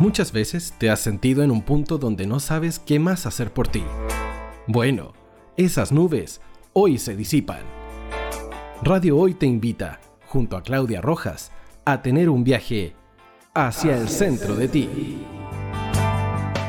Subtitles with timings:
[0.00, 3.66] Muchas veces te has sentido en un punto donde no sabes qué más hacer por
[3.66, 3.82] ti.
[4.68, 5.12] Bueno,
[5.56, 6.40] esas nubes
[6.72, 7.62] hoy se disipan.
[8.80, 9.98] Radio Hoy te invita,
[10.28, 11.50] junto a Claudia Rojas,
[11.84, 12.94] a tener un viaje
[13.54, 14.88] hacia el centro de ti.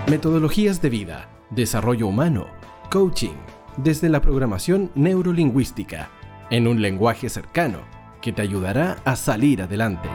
[0.09, 2.48] Metodologías de vida, desarrollo humano,
[2.89, 3.36] coaching,
[3.77, 6.09] desde la programación neurolingüística,
[6.50, 7.82] en un lenguaje cercano
[8.23, 10.09] que te ayudará a salir adelante.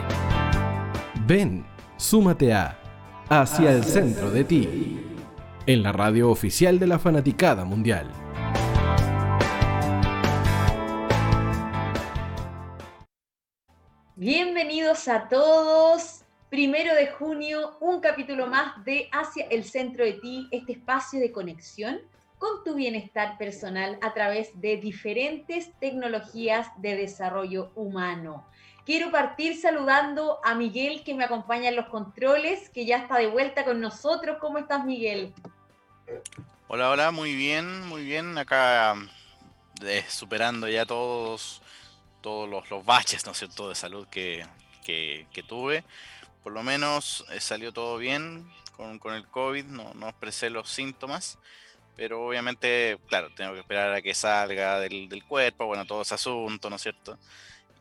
[1.29, 1.65] Ven,
[1.97, 2.81] súmate a
[3.31, 5.01] Hacia el centro de ti,
[5.65, 8.07] en la radio oficial de la Fanaticada Mundial.
[14.15, 16.21] Bienvenidos a todos.
[16.51, 21.33] Primero de junio, un capítulo más de Hacia el centro de ti, este espacio de
[21.33, 22.01] conexión
[22.37, 28.45] con tu bienestar personal a través de diferentes tecnologías de desarrollo humano.
[28.85, 33.29] Quiero partir saludando a Miguel que me acompaña en los controles, que ya está de
[33.29, 34.37] vuelta con nosotros.
[34.39, 35.33] ¿Cómo estás, Miguel?
[36.69, 38.37] Hola, hola, muy bien, muy bien.
[38.37, 38.95] Acá
[39.83, 41.63] eh, superando ya todos,
[42.21, 44.47] todos los, baches, ¿no es cierto?, de salud que,
[45.49, 45.83] tuve.
[46.43, 51.39] Por lo menos eh, salió todo bien con, el COVID, no, no expresé los síntomas
[51.97, 56.15] pero obviamente, claro, tengo que esperar a que salga del, del cuerpo, bueno, todo ese
[56.15, 57.17] asunto, ¿no es cierto?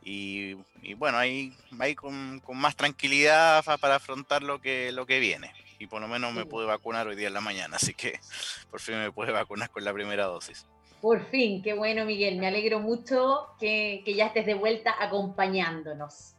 [0.04, 0.54] Y,
[0.96, 5.52] bueno, ahí, ahí con, más tranquilidad para afrontar lo que, lo que viene.
[5.78, 8.20] Y por lo menos me pude vacunar hoy día en la mañana, así que
[8.70, 10.66] por fin me pude vacunar con la primera dosis.
[11.00, 16.34] Por fin, qué bueno Miguel, me alegro mucho que, que ya estés de vuelta acompañándonos.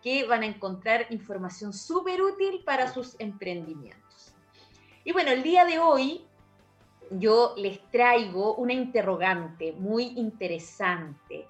[0.04, 4.36] que van a encontrar información súper útil para sus emprendimientos.
[5.04, 6.24] Y bueno, el día de hoy
[7.10, 11.48] yo les traigo una interrogante muy interesante.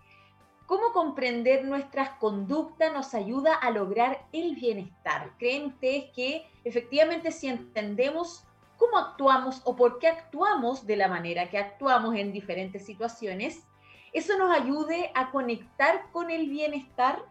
[0.71, 5.33] ¿Cómo comprender nuestras conductas nos ayuda a lograr el bienestar?
[5.37, 8.45] ¿Creen ustedes que efectivamente si entendemos
[8.77, 13.67] cómo actuamos o por qué actuamos de la manera que actuamos en diferentes situaciones,
[14.13, 17.21] eso nos ayude a conectar con el bienestar?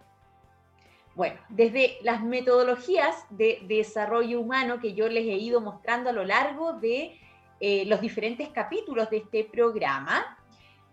[1.15, 6.27] Bueno, desde las metodologías de desarrollo humano que yo les he ido mostrando a lo
[6.27, 7.19] largo de
[7.59, 10.37] eh, los diferentes capítulos de este programa,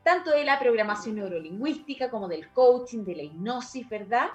[0.07, 4.29] tanto de la programación neurolingüística como del coaching, de la hipnosis, ¿verdad?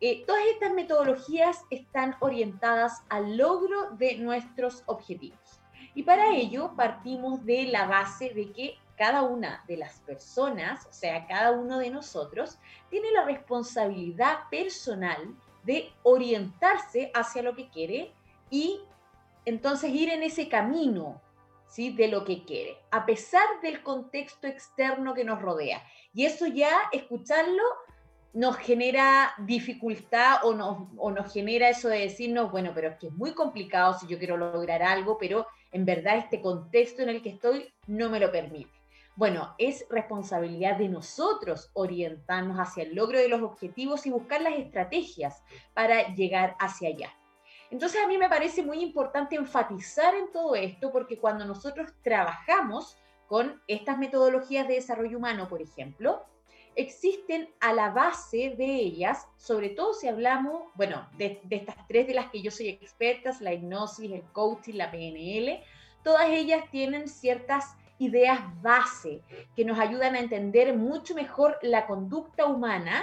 [0.00, 5.60] Eh, todas estas metodologías están orientadas al logro de nuestros objetivos.
[5.94, 10.92] Y para ello partimos de la base de que cada una de las personas, o
[10.94, 12.56] sea, cada uno de nosotros,
[12.88, 18.14] tiene la responsabilidad personal de orientarse hacia lo que quiere
[18.48, 18.80] y
[19.44, 21.20] entonces ir en ese camino
[21.76, 25.82] de lo que quiere, a pesar del contexto externo que nos rodea.
[26.12, 27.62] Y eso ya, escucharlo,
[28.34, 33.06] nos genera dificultad o nos, o nos genera eso de decirnos, bueno, pero es que
[33.06, 37.22] es muy complicado si yo quiero lograr algo, pero en verdad este contexto en el
[37.22, 38.70] que estoy no me lo permite.
[39.16, 44.54] Bueno, es responsabilidad de nosotros orientarnos hacia el logro de los objetivos y buscar las
[44.54, 45.42] estrategias
[45.74, 47.12] para llegar hacia allá.
[47.72, 52.98] Entonces a mí me parece muy importante enfatizar en todo esto porque cuando nosotros trabajamos
[53.26, 56.22] con estas metodologías de desarrollo humano, por ejemplo,
[56.76, 62.12] existen a la base de ellas, sobre todo si hablamos, bueno, de, estas tres de
[62.12, 65.62] las que yo soy experta, la hipnosis, el coaching, la PNL,
[66.04, 69.22] todas ellas tienen ciertas ideas base
[69.56, 73.02] que nos ayudan a entender mucho mejor la conducta humana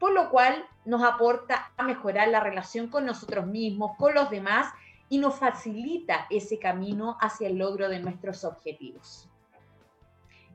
[0.00, 4.72] por lo cual nos aporta a mejorar la relación con nosotros mismos, con los demás
[5.10, 9.28] y nos facilita ese camino hacia el logro de nuestros objetivos.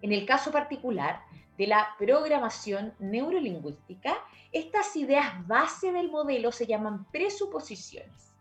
[0.02, 1.22] En el caso particular
[1.58, 4.18] de la programación neurolingüística,
[4.52, 8.34] estas ideas base del modelo se llaman presuposiciones.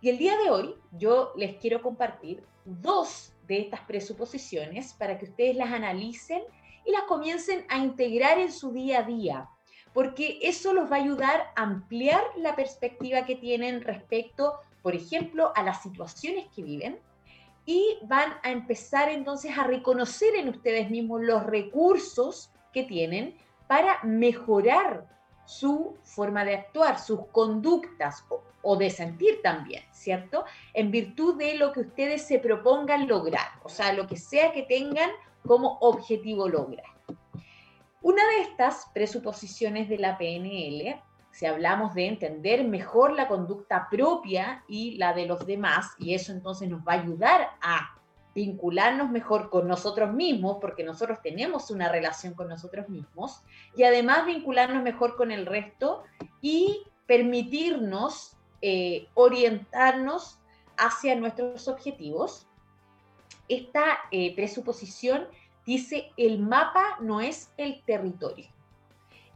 [0.00, 5.26] Y el día de hoy yo les quiero compartir dos de estas presuposiciones para que
[5.26, 6.42] ustedes las analicen
[6.84, 9.48] y las comiencen a integrar en su día a día,
[9.92, 15.52] porque eso los va a ayudar a ampliar la perspectiva que tienen respecto, por ejemplo,
[15.54, 16.98] a las situaciones que viven
[17.64, 23.36] y van a empezar entonces a reconocer en ustedes mismos los recursos que tienen
[23.66, 25.06] para mejorar
[25.44, 28.24] su forma de actuar, sus conductas
[28.62, 30.44] o, de sentir también, ¿cierto?
[30.74, 34.62] En virtud de lo que ustedes se propongan lograr, o sea, lo que sea que
[34.62, 35.10] tengan
[35.46, 36.97] como objetivo lograr.
[38.02, 41.02] Una de estas presuposiciones de la PNL
[41.38, 46.32] si hablamos de entender mejor la conducta propia y la de los demás, y eso
[46.32, 47.94] entonces nos va a ayudar a
[48.34, 53.42] vincularnos mejor con nosotros mismos, porque nosotros tenemos una relación con nosotros mismos,
[53.76, 56.02] y además vincularnos mejor con el resto
[56.40, 60.40] y permitirnos eh, orientarnos
[60.76, 62.48] hacia nuestros objetivos.
[63.48, 65.28] Esta eh, presuposición
[65.76, 68.48] dice, el mapa no es el territorio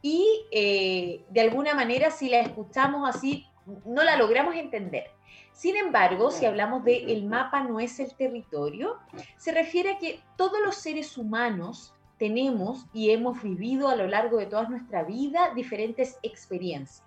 [0.03, 3.47] y eh, de alguna manera si la escuchamos así,
[3.87, 5.07] no la logramos entender.
[5.53, 8.99] Sin embargo, si hablamos de el mapa no es el territorio,
[9.37, 14.39] se refiere a que todos los seres humanos tenemos y hemos vivido a lo largo
[14.39, 17.07] de toda nuestra vida diferentes experiencias.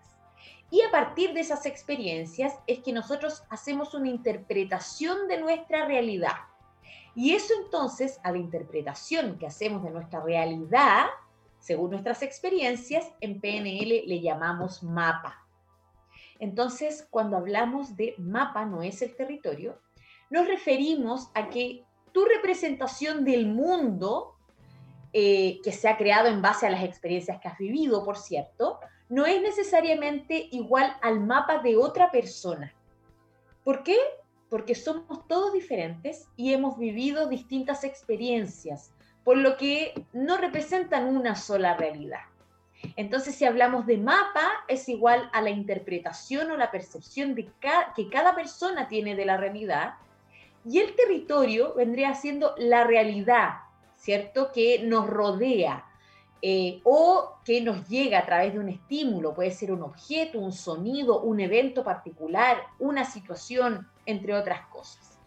[0.72, 6.36] Y a partir de esas experiencias es que nosotros hacemos una interpretación de nuestra realidad.
[7.16, 11.06] Y eso entonces, a la interpretación que hacemos de nuestra realidad,
[11.60, 15.48] según nuestras experiencias, en PNL le llamamos mapa.
[16.40, 19.80] Entonces, cuando hablamos de mapa, no es el territorio,
[20.30, 24.36] nos referimos a que tu representación del mundo,
[25.14, 28.80] eh, que se ha creado en base a las experiencias que has vivido, por cierto,
[29.08, 32.74] no es necesariamente igual al mapa de otra persona.
[33.64, 33.98] ¿Por qué?
[34.56, 38.94] Porque somos todos diferentes y hemos vivido distintas experiencias,
[39.26, 42.22] por lo que no representan una sola realidad.
[42.96, 47.50] Entonces, si hablamos de mapa, es igual a la interpretación o la percepción de
[47.98, 49.96] que cada persona tiene de la realidad,
[50.64, 53.56] y el territorio vendría siendo la realidad,
[53.98, 54.54] ¿cierto?
[54.54, 55.84] Que nos rodea
[56.42, 60.54] eh, o que nos llega a través de un estímulo, puede ser un objeto, un
[60.54, 65.20] sonido, un evento particular, una situación, entre otras cosas.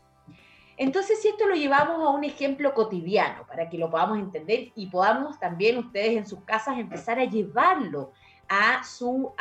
[0.76, 4.86] Entonces, si esto lo llevamos a un ejemplo cotidiano para que lo podamos entender y
[4.86, 8.12] podamos también ustedes en sus casas empezar a llevarlo
[8.48, 9.34] a su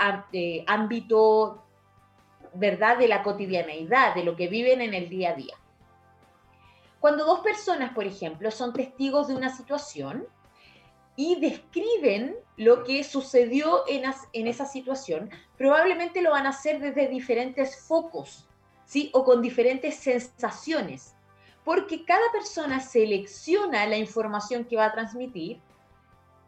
[0.65, 1.63] ámbito,
[2.55, 5.55] ¿verdad?, de la cotidianeidad, de lo que viven en el día a día.
[6.99, 10.25] Cuando dos personas, por ejemplo, son testigos de una situación
[11.15, 17.87] y describen lo que sucedió en esa situación, probablemente lo van a hacer desde diferentes
[17.87, 18.46] focos,
[18.87, 19.11] ¿sí?
[19.13, 21.13] O con diferentes sensaciones
[21.67, 25.59] porque cada persona selecciona la información que va a transmitir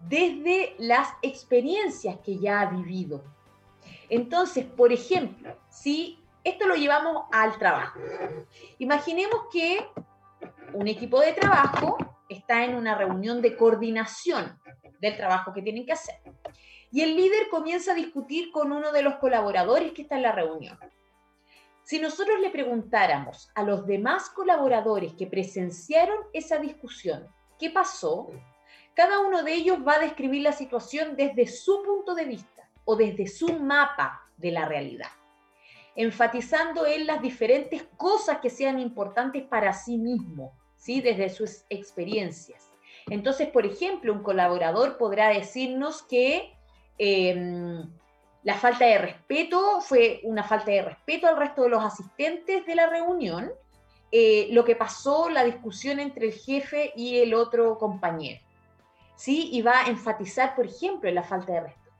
[0.07, 3.21] desde las experiencias que ya ha vivido.
[4.07, 7.99] Entonces, por ejemplo, si esto lo llevamos al trabajo,
[8.77, 9.85] imaginemos que
[10.71, 11.97] un equipo de trabajo
[12.29, 14.57] está en una reunión de coordinación
[15.01, 16.15] del trabajo que tienen que hacer.
[16.91, 20.31] Y el líder comienza a discutir con uno de los colaboradores que está en la
[20.31, 20.79] reunión.
[21.89, 27.27] Si nosotros le preguntáramos a los demás colaboradores que presenciaron esa discusión,
[27.57, 28.27] ¿qué pasó?
[28.93, 32.95] Cada uno de ellos va a describir la situación desde su punto de vista o
[32.95, 35.09] desde su mapa de la realidad,
[35.95, 41.01] enfatizando en las diferentes cosas que sean importantes para sí mismo, ¿sí?
[41.01, 42.71] desde sus experiencias.
[43.07, 46.53] Entonces, por ejemplo, un colaborador podrá decirnos que
[46.99, 47.89] em,
[48.43, 52.75] la falta de respeto fue una falta de respeto al resto de los asistentes de
[52.75, 53.51] la reunión,
[54.11, 58.41] eh, lo que pasó, la discusión entre el jefe y el otro compañero.
[59.15, 59.49] ¿Sí?
[59.51, 61.91] Y va a enfatizar, por ejemplo, la falta de respeto.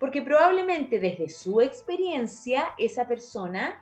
[0.00, 3.80] Porque probablemente desde su experiencia, esa persona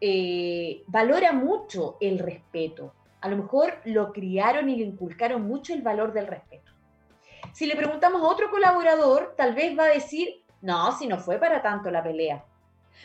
[0.00, 2.92] eh, valora mucho el respeto.
[3.20, 6.72] A lo mejor lo criaron y le inculcaron mucho el valor del respeto.
[7.52, 11.38] Si le preguntamos a otro colaborador, tal vez va a decir, no, si no fue
[11.38, 12.44] para tanto la pelea.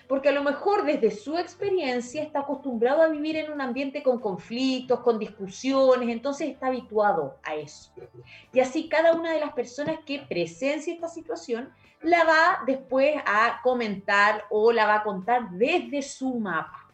[0.08, 4.20] Porque a lo mejor desde su experiencia está acostumbrado a vivir en un ambiente con
[4.20, 7.92] conflictos, con discusiones, entonces está habituado a eso.
[8.54, 13.60] Y así cada una de las personas que presencia esta situación la va después a
[13.64, 16.90] comentar o la va a contar desde su mapa.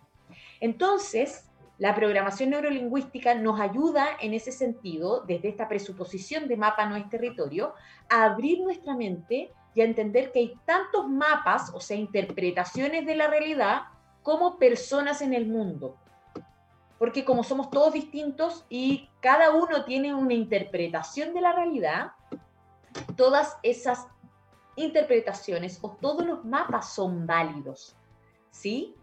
[0.59, 1.47] Entonces,
[1.79, 7.07] La programación neurolingüística nos ayuda en ese sentido, desde esta presuposición de mapa no es
[7.07, 7.75] territorio,
[8.09, 13.15] a abrir nuestra mente y a entender que hay tantos mapas, o sea, interpretaciones de
[13.15, 13.83] la realidad,
[14.23, 15.95] como personas en el mundo.
[16.97, 22.13] Porque como somos todos distintos y cada uno tiene una interpretación de la realidad,
[23.15, 24.07] todas esas
[24.77, 27.95] interpretaciones o todos los mapas son válidos.
[28.49, 28.95] ¿Sí?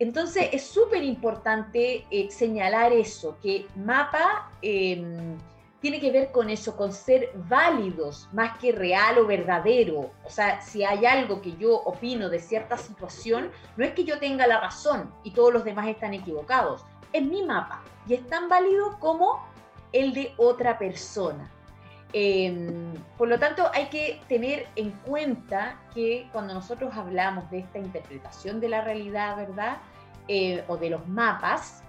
[0.00, 5.38] Entonces es súper importante eh, señalar eso, que mapa em,
[5.80, 10.10] tiene que ver con eso, con ser válidos más que real o verdadero.
[10.24, 14.18] O sea, si hay algo que yo opino de cierta situación, no es que yo
[14.18, 16.84] tenga la razón y todos los demás están equivocados.
[17.12, 19.44] Es mi mapa y es tan válido como
[19.92, 21.50] el de otra persona.
[22.12, 27.78] Em, por lo tanto, hay que tener en cuenta que cuando nosotros hablamos de esta
[27.78, 29.78] interpretación de la realidad, ¿verdad?
[30.28, 31.82] Eh, o de los mapas,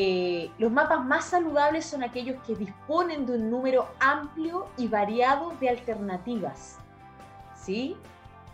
[0.00, 5.54] eh, los mapas más saludables son aquellos que disponen de un número amplio y variado
[5.58, 6.78] de alternativas.
[7.56, 7.96] ¿Sí?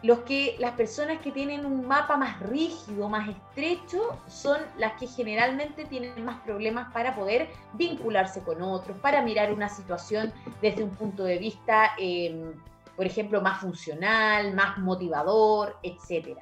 [0.03, 5.07] Los que, las personas que tienen un mapa más rígido, más estrecho, son las que
[5.07, 10.33] generalmente tienen más problemas para poder vincularse con otros, para mirar una situación
[10.63, 12.55] desde un punto de vista, em,
[12.97, 16.39] por ejemplo, más funcional, más motivador, etc.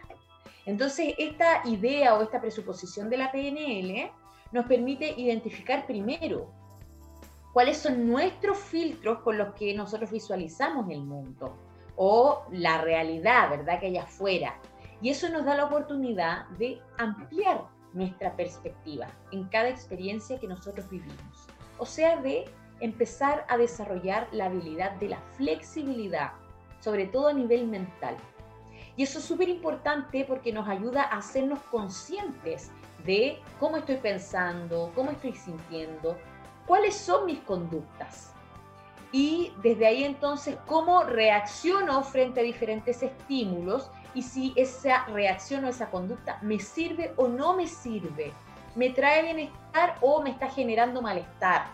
[0.64, 4.21] Entonces, esta idea o esta presuposición de la PNL
[4.52, 6.52] nos permite identificar primero
[7.52, 11.56] cuáles son nuestros filtros con los que nosotros visualizamos el mundo
[11.96, 13.80] o la realidad, ¿verdad?
[13.80, 14.58] Que hay afuera.
[15.00, 20.88] Y eso nos da la oportunidad de ampliar nuestra perspectiva en cada experiencia que nosotros
[20.88, 21.46] vivimos.
[21.78, 22.44] O sea, de
[22.80, 26.32] empezar a desarrollar la habilidad de la flexibilidad,
[26.80, 28.16] sobre todo a nivel mental.
[28.96, 32.70] Y eso es súper importante porque nos ayuda a hacernos conscientes
[33.04, 36.16] de cómo estoy pensando, cómo estoy sintiendo,
[36.66, 38.32] cuáles son mis conductas
[39.12, 45.68] y desde ahí entonces cómo reacciono frente a diferentes estímulos y si esa reacción o
[45.68, 48.32] esa conducta me sirve o no me sirve,
[48.74, 51.66] me trae bienestar o me está generando malestar.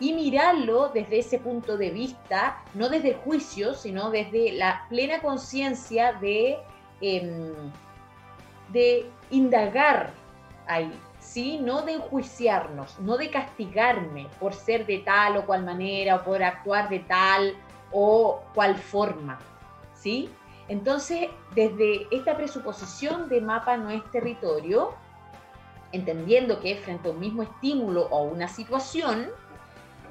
[0.00, 5.20] Y mirarlo desde ese punto de vista, no desde el juicio, sino desde la plena
[5.20, 6.58] conciencia de,
[7.00, 7.54] em,
[8.72, 10.12] de indagar
[11.18, 11.58] ¿sí?
[11.60, 16.42] No de enjuiciarnos, no de castigarme por ser de tal o cual manera o por
[16.42, 17.54] actuar de tal
[17.92, 19.38] o cual forma,
[19.94, 20.30] ¿sí?
[20.68, 24.94] Entonces, desde esta presuposición de mapa no es territorio,
[25.92, 29.28] entendiendo que frente a un mismo estímulo o una situación,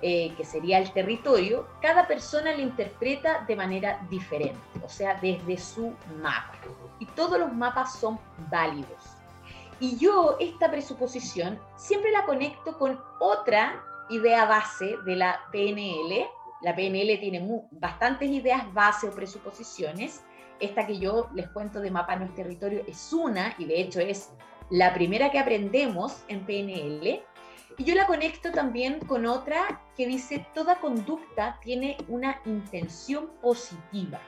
[0.01, 5.57] eh, que sería el territorio, cada persona lo interpreta de manera diferente, o sea, desde
[5.57, 6.55] su mapa.
[6.99, 8.19] Y todos los mapas son
[8.51, 9.12] válidos.
[9.83, 16.25] Y yo esta presuposición siempre la conecto con otra idea base de la PNL.
[16.61, 20.23] La PNL tiene bastantes ideas base o presuposiciones.
[20.61, 23.99] Esta que yo les cuento de mapa no es territorio es una, y de hecho
[23.99, 24.29] es
[24.69, 27.21] la primera que aprendemos en PNL.
[27.77, 34.21] Y yo la conecto también con otra que dice, toda conducta tiene una intención positiva.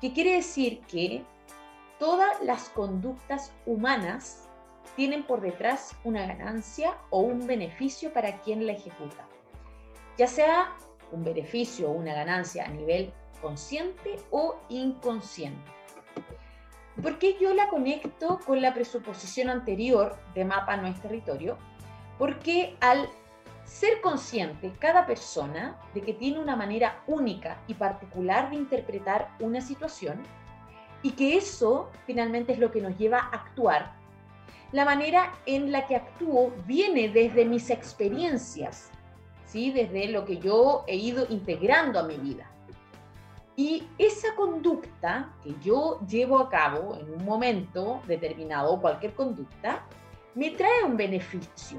[0.00, 1.24] ¿Qué quiere decir que
[2.02, 4.48] todas las conductas humanas
[4.96, 9.28] tienen por detrás una ganancia o un beneficio para quien la ejecuta,
[10.18, 10.72] ya sea
[11.12, 15.70] un beneficio o una ganancia a nivel consciente o inconsciente.
[17.00, 21.56] ¿Por qué yo la conecto con la presuposición anterior de mapa no es territorio?
[22.18, 23.08] Porque al
[23.64, 29.60] ser consciente cada persona de que tiene una manera única y particular de interpretar una
[29.60, 30.20] situación,
[31.02, 33.94] y que eso finalmente es lo que nos lleva a actuar.
[34.72, 38.90] La manera en la que actúo viene desde mis experiencias,
[39.44, 39.70] ¿sí?
[39.70, 42.50] desde lo que yo he ido integrando a mi vida.
[43.54, 49.84] Y esa conducta que yo llevo a cabo en un momento determinado, cualquier conducta,
[50.34, 51.78] me trae un beneficio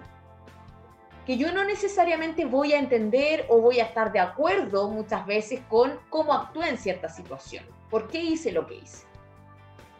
[1.26, 5.62] que yo no necesariamente voy a entender o voy a estar de acuerdo muchas veces
[5.70, 9.06] con cómo actué en cierta situación, por qué hice lo que hice.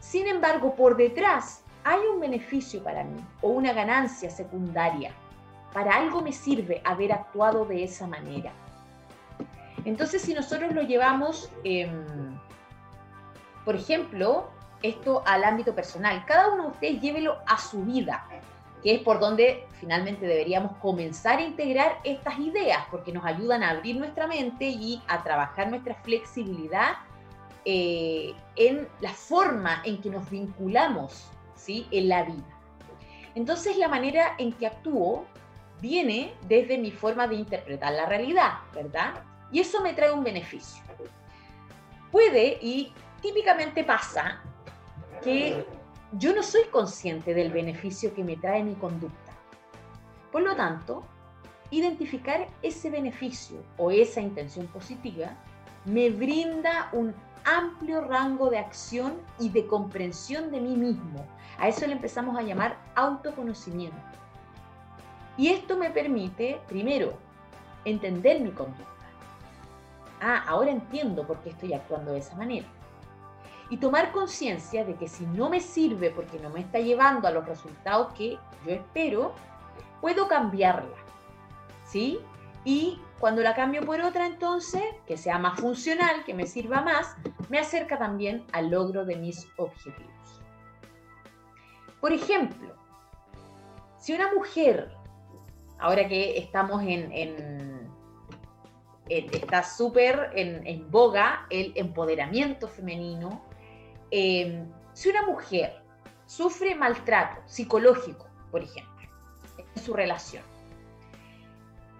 [0.04, 5.12] Sin embargo, por detrás hay un beneficio para mí o una ganancia secundaria.
[5.72, 8.52] Para algo me sirve haber actuado de esa manera.
[9.84, 12.38] Entonces, si nosotros lo llevamos, em,
[13.64, 14.50] por ejemplo,
[14.82, 18.26] esto al ámbito personal, cada uno de ustedes llévelo a su vida,
[18.82, 23.70] que es por donde finalmente deberíamos comenzar a integrar estas ideas, porque nos ayudan a
[23.70, 26.92] abrir nuestra mente y a trabajar nuestra flexibilidad
[27.64, 31.86] eh, en la forma en que nos vinculamos ¿sí?
[31.90, 32.60] en la vida.
[33.34, 35.26] Entonces la manera en que actúo
[35.80, 39.14] viene desde mi forma de interpretar la realidad, ¿verdad?
[39.50, 40.82] Y eso me trae un beneficio.
[42.10, 44.42] Puede y típicamente pasa
[45.22, 45.64] que
[46.12, 49.32] yo no soy consciente del beneficio que me trae mi conducta.
[50.30, 51.04] Por lo tanto,
[51.70, 55.36] identificar ese beneficio o esa intención positiva
[55.84, 61.24] me brinda un amplio rango de acción y de comprensión de mí mismo.
[61.58, 63.96] A eso le empezamos a llamar autoconocimiento.
[65.36, 67.14] Y esto me permite, primero,
[67.84, 68.84] entender mi conducta.
[70.20, 72.66] Ah, ahora entiendo por qué estoy actuando de esa manera.
[73.70, 77.30] Y tomar conciencia de que si no me sirve porque no me está llevando a
[77.30, 79.34] los resultados que yo espero,
[80.00, 80.96] puedo cambiarla.
[81.84, 82.20] ¿Sí?
[82.64, 87.14] Y cuando la cambio por otra, entonces, que sea más funcional, que me sirva más,
[87.48, 90.42] me acerca también al logro de mis objetivos.
[92.00, 92.74] Por ejemplo,
[93.98, 94.94] si una mujer,
[95.78, 97.90] ahora que estamos en,
[99.08, 103.42] está súper en, boga el empoderamiento femenino,
[104.10, 105.82] em, si una mujer
[106.26, 109.08] sufre maltrato psicológico, por ejemplo,
[109.58, 110.44] en su relación,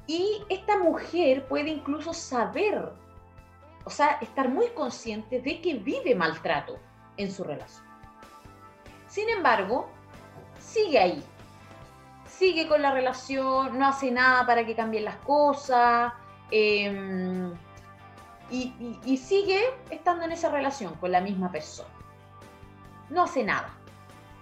[0.07, 2.93] y esta mujer puede incluso saber,
[3.85, 6.79] o sea, estar muy consciente de que vive maltrato
[7.17, 7.85] en su relación.
[9.07, 9.89] Sin embargo,
[10.59, 11.25] sigue ahí,
[12.27, 16.13] sigue con la relación, no hace nada para que cambien las cosas
[16.51, 17.53] em,
[18.51, 21.89] y, y sigue estando en esa relación con la misma persona.
[23.09, 23.71] No hace nada.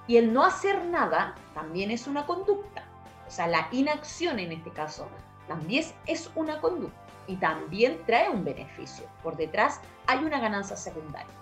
[0.09, 2.83] Y el no hacer nada también es una conducta.
[3.28, 5.09] O sea, la inacción en este caso
[5.49, 9.06] también es una conducta y también trae un beneficio.
[9.22, 11.32] Por detrás hay una ganancia secundaria.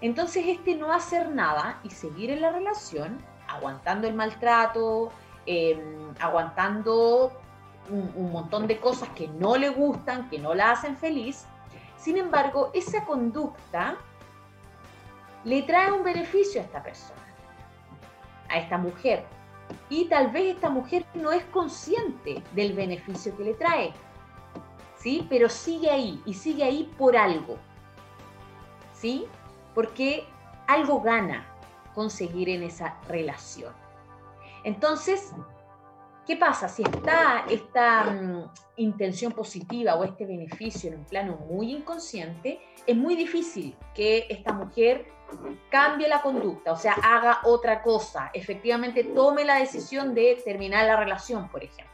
[0.00, 3.18] Entonces este no hacer nada y seguir en la relación,
[3.48, 5.10] aguantando el maltrato,
[5.46, 7.32] em, aguantando
[7.90, 11.46] un, un, montón de cosas que no le gustan, que no la hacen feliz,
[11.96, 13.96] sin embargo, esa conducta
[15.44, 17.26] le trae un beneficio a esta persona,
[18.48, 19.24] a esta mujer,
[19.90, 23.92] y tal vez esta mujer no es consciente del beneficio que le trae,
[24.96, 25.26] ¿sí?
[25.28, 27.56] Pero sigue ahí y sigue ahí por algo,
[28.92, 29.26] ¿sí?
[29.74, 30.26] Porque
[30.66, 31.46] algo gana
[31.94, 33.72] conseguir en esa relación.
[34.64, 35.32] Entonces,
[36.28, 36.68] ¿qué pasa?
[36.68, 42.94] Si está esta mm, intención positiva o este beneficio en un plano muy inconsciente, es
[42.94, 45.06] muy difícil que esta mujer
[45.70, 50.96] cambie la conducta, o sea, haga otra cosa, efectivamente tome la decisión de terminar la
[50.96, 51.86] relación, por ejemplo.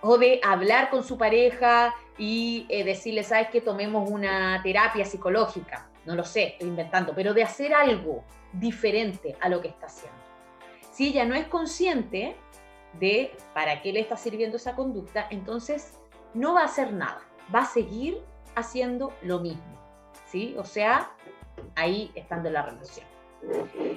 [0.00, 5.90] O de hablar con su pareja y eh, decirle, sabes que tomemos una terapia psicológica,
[6.06, 10.18] no lo sé, estoy inventando, pero de hacer algo diferente a lo que está haciendo.
[10.92, 12.36] Si ella no es consciente
[12.94, 15.98] de para qué le está sirviendo esa conducta, entonces
[16.34, 17.20] no va a hacer nada,
[17.54, 18.22] va a seguir
[18.54, 19.78] haciendo lo mismo.
[20.26, 20.54] ¿Sí?
[20.58, 21.12] O sea,
[21.74, 23.06] ahí estando la relación.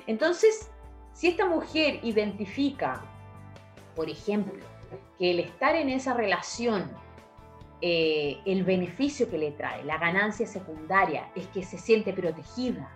[0.07, 0.69] Entonces,
[1.13, 3.03] si esta mujer identifica,
[3.95, 4.63] por ejemplo,
[5.17, 6.89] que el estar en esa relación,
[7.81, 12.91] eh, el beneficio que le trae, la ganancia secundaria, es que se siente protegida,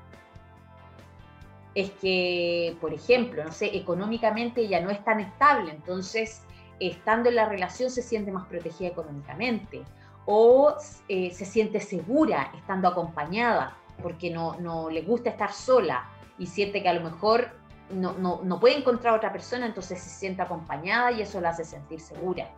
[1.76, 6.42] es que, por ejemplo, no sé, económicamente ella no es tan estable, entonces
[6.80, 9.84] estando en la relación se siente más protegida económicamente,
[10.26, 10.74] o
[11.08, 16.82] eh, se siente segura estando acompañada, porque no, no le gusta estar sola y siente
[16.82, 17.52] que a lo mejor
[17.90, 21.64] no, no, no, puede encontrar otra persona, entonces se siente acompañada y eso la hace
[21.64, 22.50] sentir segura.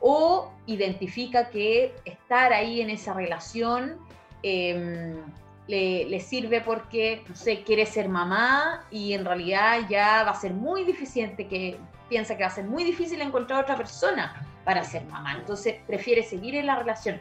[0.00, 3.98] O identifica que estar ahí en esa relación
[4.42, 5.22] em,
[5.68, 10.52] le, sirve porque, no sé, quiere ser mamá y en realidad ya va a ser
[10.52, 15.04] muy difícil, que piensa que va a ser muy difícil encontrar otra persona para ser
[15.06, 15.34] mamá.
[15.34, 17.20] Entonces prefiere seguir en la relación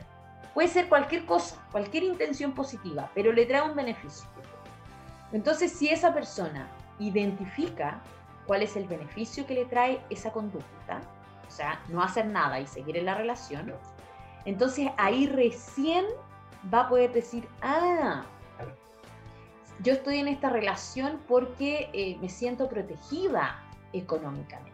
[0.54, 4.28] Puede ser cualquier cosa, cualquier intención positiva, pero le trae un beneficio.
[5.32, 8.02] Entonces, si esa persona identifica
[8.46, 11.00] cuál es el beneficio que le trae esa conducta,
[11.48, 13.74] o sea, no hacer nada y seguir en la relación,
[14.44, 16.06] entonces ahí recién
[16.74, 18.24] va a poder decir, ah,
[19.80, 24.72] yo estoy en esta relación porque eh, me siento protegida económicamente.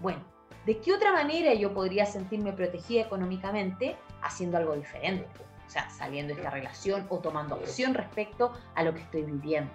[0.00, 0.20] Bueno,
[0.64, 3.96] ¿de qué otra manera yo podría sentirme protegida económicamente?
[4.22, 5.28] haciendo algo diferente,
[5.66, 9.70] o sea, saliendo de esta relación o tomando acción respecto a lo que estoy viviendo.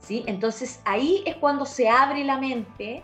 [0.00, 0.22] ¿Sí?
[0.26, 3.02] Entonces ahí es cuando se abre la mente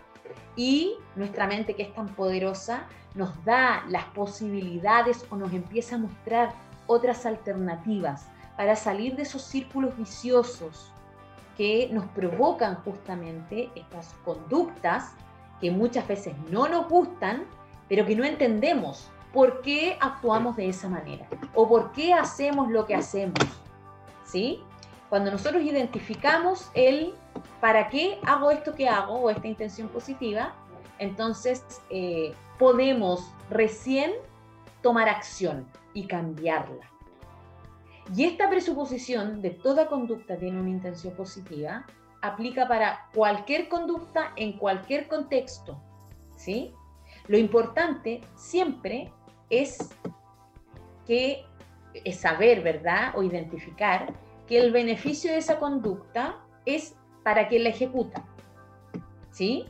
[0.55, 5.97] y nuestra mente que es tan poderosa nos da las posibilidades o nos empieza a
[5.97, 6.53] mostrar
[6.87, 10.91] otras alternativas para salir de esos círculos viciosos
[11.57, 15.11] que nos provocan justamente estas conductas
[15.59, 17.45] que muchas veces no nos gustan,
[17.87, 22.85] pero que no entendemos por qué actuamos de esa manera o por qué hacemos lo
[22.85, 23.39] que hacemos.
[24.25, 24.63] ¿Sí?
[25.09, 27.13] Cuando nosotros identificamos el
[27.59, 30.53] para qué hago esto que hago o esta intención positiva,
[30.99, 34.13] entonces eh, podemos recién
[34.81, 36.89] tomar acción y cambiarla.
[38.15, 41.85] Y esta presuposición de toda conducta tiene una intención positiva
[42.21, 45.81] aplica para cualquier conducta en cualquier contexto.
[46.35, 46.73] ¿sí?
[47.27, 49.11] Lo importante siempre
[49.49, 49.95] es
[51.05, 51.45] que
[51.93, 53.13] es saber, ¿verdad?
[53.15, 54.13] O identificar
[54.47, 58.23] que el beneficio de esa conducta es para quien la ejecuta.
[59.31, 59.65] ¿Sí?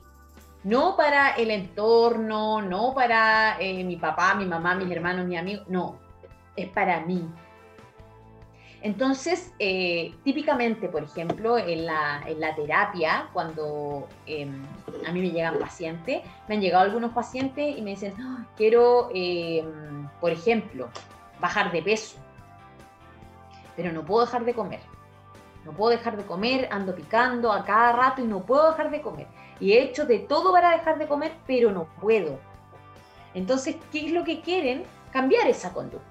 [0.64, 5.64] No para el entorno, no para eh, mi papá, mi mamá, mis hermanos, mi amigo,
[5.68, 5.98] no,
[6.56, 7.28] es para mí.
[8.84, 12.24] Entonces, eh, típicamente, por ejemplo, en la,
[12.56, 14.64] terapia, cuando em,
[15.06, 19.10] a mí me llegan pacientes, me han llegado algunos pacientes y me dicen, ah, quiero,
[19.14, 20.90] em, por ejemplo,
[21.40, 22.18] bajar de peso,
[23.76, 24.80] pero no puedo dejar de comer.
[25.64, 29.02] No puedo dejar de comer, ando picando a cada rato y no puedo dejar de
[29.02, 29.28] comer.
[29.62, 32.38] Y he hecho de todo para dejar de comer, pero no puedo.
[33.34, 34.84] Entonces, ¿qué es lo que quieren?
[35.14, 36.06] Cambiar esa conducta.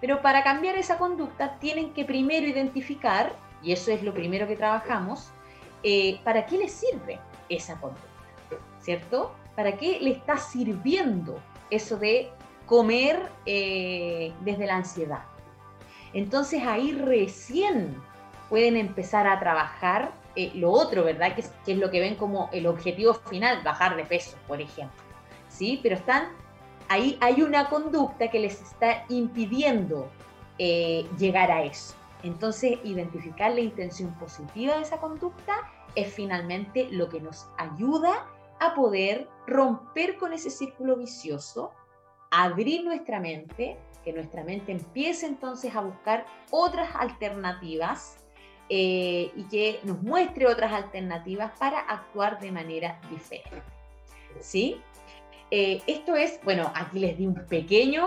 [0.00, 3.32] Pero para cambiar esa conducta tienen que primero identificar,
[3.62, 5.30] y eso es lo primero que trabajamos,
[5.82, 8.04] eh, para qué les sirve esa conducta,
[8.80, 9.32] ¿cierto?
[9.54, 12.30] ¿Para qué le está sirviendo eso de
[12.66, 15.22] comer eh, desde la ansiedad?
[16.12, 17.96] Entonces ahí recién
[18.48, 21.34] pueden empezar a trabajar eh, lo otro, ¿verdad?
[21.34, 24.60] Que es, que es, lo que ven como el objetivo final, bajar de peso, por
[24.60, 25.02] ejemplo.
[25.48, 25.80] ¿Sí?
[25.82, 26.28] Pero están
[26.88, 30.10] ahí hay una conducta que les está impidiendo
[30.58, 31.94] eh, llegar a eso.
[32.22, 38.26] Entonces, identificar la intención positiva de esa conducta es finalmente lo que nos ayuda
[38.60, 41.70] a poder romper con ese círculo vicioso,
[42.30, 48.16] abrir nuestra mente, que nuestra mente empiece entonces a buscar otras alternativas
[48.68, 53.62] eh, y que nos muestre otras alternativas para actuar de manera diferente.
[54.40, 54.80] ¿Sí?
[55.50, 58.06] Eh, esto es, bueno, aquí les di un pequeño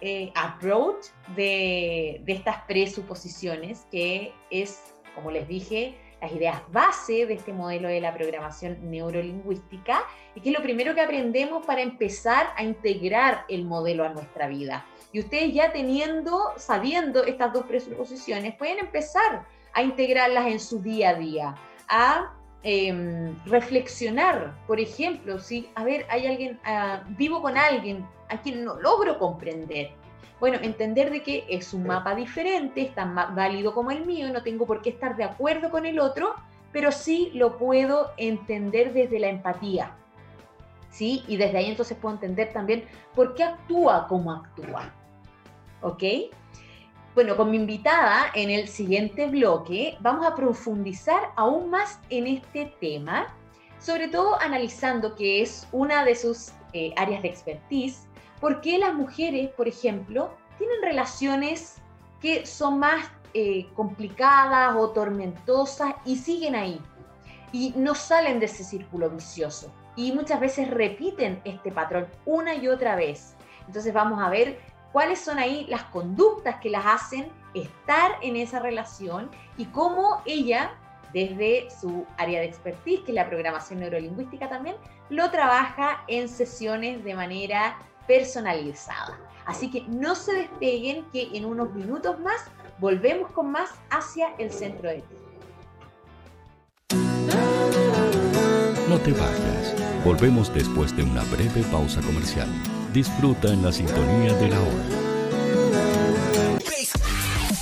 [0.00, 7.52] eh, approach de, estas presuposiciones, que es, como les dije, las ideas base de este
[7.52, 12.62] modelo de la programación neurolingüística y que es lo primero que aprendemos para empezar a
[12.62, 14.84] integrar el modelo a nuestra vida.
[15.12, 21.10] Y ustedes ya teniendo, sabiendo estas dos presuposiciones, pueden empezar a integrarlas en su día
[21.10, 21.54] a día,
[21.88, 22.32] a
[22.64, 28.64] Em, reflexionar, por ejemplo, si, a ver, hay alguien, ah, vivo con alguien a quien
[28.64, 29.90] no logro comprender.
[30.38, 34.44] Bueno, entender de que es un mapa diferente, es tan válido como el mío, no
[34.44, 36.36] tengo por qué estar de acuerdo con el otro,
[36.72, 39.96] pero sí lo puedo entender desde la empatía.
[40.88, 41.24] ¿Sí?
[41.26, 44.92] Y desde ahí entonces puedo entender también por qué actúa como actúa.
[45.80, 46.02] ¿Ok?
[47.14, 52.74] Bueno, con mi invitada en el siguiente bloque vamos a profundizar aún más en este
[52.80, 53.36] tema,
[53.78, 58.08] sobre todo analizando que es una de sus eh, áreas de expertise,
[58.40, 61.82] por qué las mujeres, por ejemplo, tienen relaciones
[62.18, 66.80] que son más eh, complicadas o tormentosas y siguen ahí
[67.52, 72.68] y no salen de ese círculo vicioso y muchas veces repiten este patrón una y
[72.68, 73.36] otra vez.
[73.66, 74.58] Entonces vamos a ver
[74.92, 80.72] cuáles son ahí las conductas que las hacen estar en esa relación y cómo ella,
[81.12, 84.76] desde su área de expertise, que es la programación neurolingüística también,
[85.08, 89.18] lo trabaja en sesiones de manera personalizada.
[89.44, 92.44] Así que no se despeguen que en unos minutos más
[92.78, 95.16] volvemos con más hacia el centro de ti.
[98.88, 99.74] No te vayas.
[100.04, 102.48] Volvemos después de una breve pausa comercial.
[102.92, 105.01] Disfruta en la sintonía de la hora.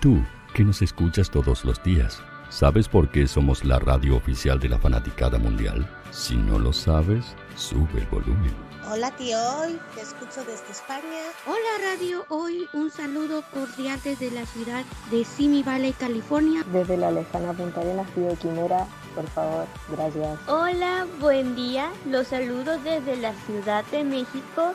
[0.00, 0.22] Tú,
[0.54, 4.78] que nos escuchas todos los días, ¿sabes por qué somos la radio oficial de la
[4.78, 5.90] fanaticada mundial?
[6.12, 8.54] Si no lo sabes, sube el volumen.
[8.88, 11.02] Hola tío Hoy, te escucho desde España.
[11.46, 16.64] Hola Radio Hoy, un saludo cordial desde la ciudad de Simi Valley, California.
[16.72, 20.38] Desde la lejana Punta Arenas, tío Quimera, por favor, gracias.
[20.46, 24.74] Hola, buen día, los saludo desde la Ciudad de México.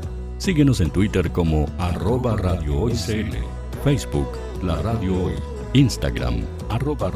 [0.41, 2.35] Síguenos en Twitter como arroba
[3.83, 4.27] Facebook
[4.63, 5.35] La Radio Hoy,
[5.73, 7.11] Instagram arroba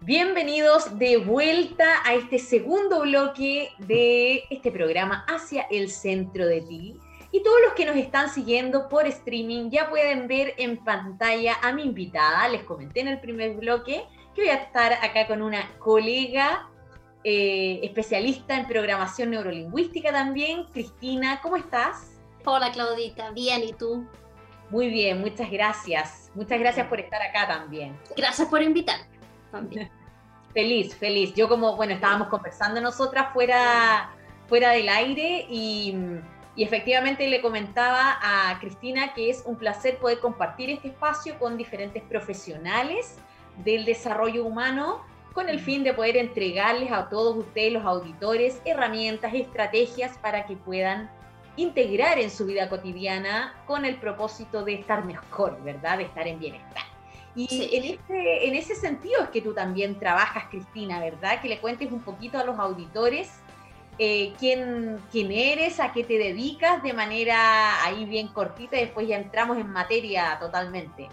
[0.00, 6.98] Bienvenidos de vuelta a este segundo bloque de este programa Hacia el Centro de Ti.
[7.30, 11.72] Y todos los que nos están siguiendo por streaming ya pueden ver en pantalla a
[11.72, 12.48] mi invitada.
[12.48, 16.68] Les comenté en el primer bloque que voy a estar acá con una colega
[17.24, 20.64] eh, especialista en programación neurolingüística también.
[20.72, 22.20] Cristina, ¿cómo estás?
[22.44, 24.06] Hola Claudita, bien, ¿y tú?
[24.70, 26.30] Muy bien, muchas gracias.
[26.34, 27.98] Muchas gracias por estar acá también.
[28.16, 29.00] Gracias por invitar.
[29.50, 29.90] También.
[30.54, 31.34] feliz, feliz.
[31.34, 34.10] Yo como, bueno, estábamos conversando nosotras fuera,
[34.46, 35.96] fuera del aire y,
[36.54, 41.56] Y efectivamente le comentaba a Cristina que es un placer poder compartir este espacio con
[41.56, 43.16] diferentes profesionales
[43.64, 45.02] del desarrollo humano
[45.32, 50.56] con el fin de poder entregarles a todos ustedes, los auditores, herramientas, estrategias para que
[50.56, 51.10] puedan
[51.56, 55.98] integrar en su vida cotidiana con el propósito de estar mejor, ¿verdad?
[55.98, 56.84] De estar en bienestar.
[57.34, 61.40] Y en, ese, en ese sentido es que tú también trabajas, Cristina, ¿verdad?
[61.40, 63.30] Que le cuentes un poquito a los auditores
[64.00, 69.08] eh, quién, quién eres, a qué te dedicas de manera ahí bien cortita y después
[69.08, 71.08] ya entramos en materia totalmente.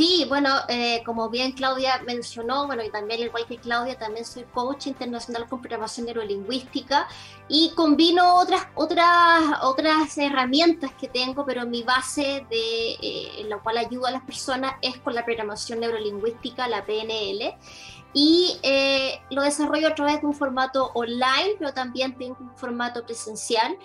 [0.00, 4.44] Sí, bueno, eh, como bien Claudia mencionó, bueno, y también igual que Claudia, también soy
[4.44, 7.06] coach internacional con programación neurolingüística
[7.48, 13.76] y combino otras, otras, otras herramientas que tengo, pero mi base de eh, la cual
[13.76, 17.54] ayudo a las personas es con la programación neurolingüística, la PNL,
[18.14, 23.04] y eh, lo desarrollo a través de un formato online, pero también tengo un formato
[23.04, 23.76] presencial.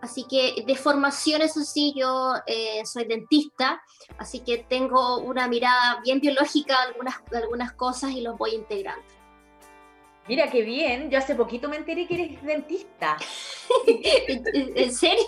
[0.00, 3.82] Así que de formación, eso sí, yo eh, soy dentista,
[4.16, 9.04] así que tengo una mirada bien biológica de algunas, algunas cosas y los voy integrando.
[10.26, 13.16] Mira qué bien, yo hace poquito me enteré que eres dentista.
[13.86, 15.24] ¿En serio?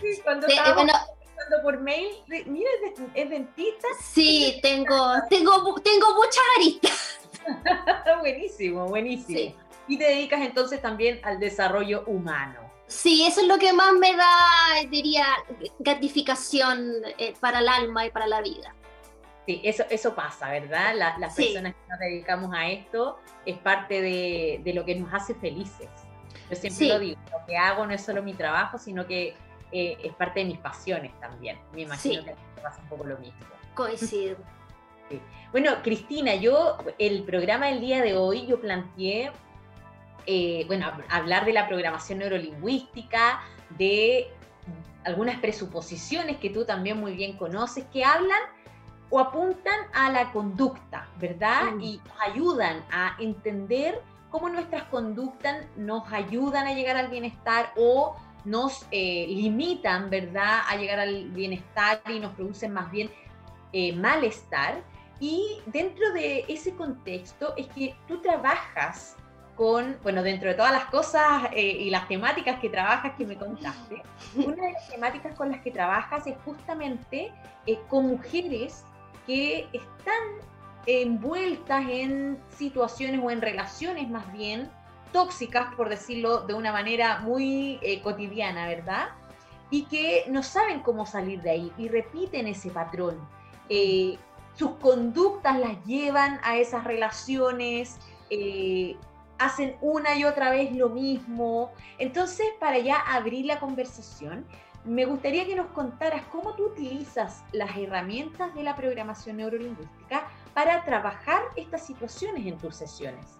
[0.00, 0.84] Sí, cuando estaba
[1.62, 2.10] por mail,
[2.46, 2.70] mira,
[3.14, 3.88] es dentista.
[4.00, 7.20] Sí, tengo, tengo, tengo muchas aristas.
[8.20, 9.54] buenísimo, buenísimo.
[9.86, 12.67] Y te dedicas entonces también al desarrollo humano.
[12.88, 15.26] Sí, eso es lo que más me da, diría,
[15.78, 18.74] gratificación eh, para el alma y para la vida.
[19.46, 20.94] Sí, eso, eso pasa, ¿verdad?
[20.96, 25.34] las personas que nos dedicamos a esto es parte de, de lo que nos hace
[25.34, 25.88] felices.
[26.50, 29.34] Yo siempre lo digo, lo que hago no es solo mi trabajo, sino que
[29.70, 31.58] eh, es parte de mis pasiones también.
[31.74, 33.38] Me imagino que te pasa un poco lo mismo.
[33.74, 34.36] Coincido.
[35.52, 39.30] Bueno, Cristina, yo el programa del día de hoy yo planteé
[40.30, 43.40] eh, bueno, hablar de la programación neurolingüística,
[43.78, 44.28] de
[45.04, 48.38] algunas presuposiciones que tú también muy bien conoces, que hablan
[49.08, 51.72] o apuntan a la conducta, ¿verdad?
[51.72, 51.80] Mm.
[51.80, 58.14] Y ayudan a entender cómo nuestras conductas nos ayudan a llegar al bienestar o
[58.44, 63.10] nos eh, limitan, ¿verdad?, a llegar al bienestar y nos producen más bien
[63.72, 64.82] eh, malestar.
[65.20, 69.16] Y dentro de ese contexto es que tú trabajas
[69.58, 73.36] con, bueno, dentro de todas las cosas eh, y las temáticas que trabajas que me
[73.36, 74.00] contaste,
[74.36, 77.32] una de las temáticas con las que trabajas es justamente
[77.66, 78.84] eh, con mujeres
[79.26, 80.22] que están
[80.86, 84.70] envueltas en situaciones o en relaciones más bien
[85.12, 89.08] tóxicas, por decirlo de una manera muy eh, cotidiana, ¿verdad?
[89.70, 93.18] Y que no saben cómo salir de ahí y repiten ese patrón.
[94.54, 97.98] sus conductas las llevan a esas relaciones,
[99.38, 101.72] hacen una y otra vez lo mismo.
[101.98, 104.44] Entonces, para ya abrir la conversación,
[104.84, 110.84] me gustaría que nos contaras cómo tú utilizas las herramientas de la programación neurolingüística para
[110.84, 113.38] trabajar estas situaciones en tus sesiones.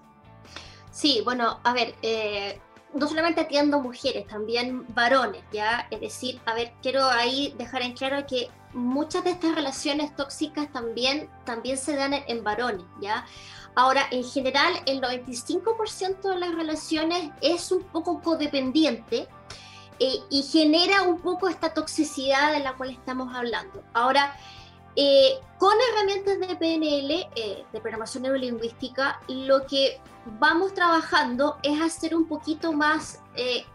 [0.91, 2.61] Sí, bueno, a ver, eh,
[2.95, 5.87] no solamente atiendo mujeres, también varones, ¿ya?
[5.91, 10.71] Es decir, a ver, quiero ahí dejar en claro que muchas de estas relaciones tóxicas
[10.73, 13.27] también, también se dan en varones, ¿ya?
[13.79, 19.29] Ahora, en general, el 95% de las relaciones es un poco codependiente
[20.01, 23.85] eh, y genera un poco esta toxicidad de la cual estamos hablando.
[23.95, 24.37] Ahora,
[24.97, 30.01] eh, con herramientas de PNL, eh, de programación neurolingüística, lo que
[30.41, 33.21] vamos trabajando es hacer un poquito más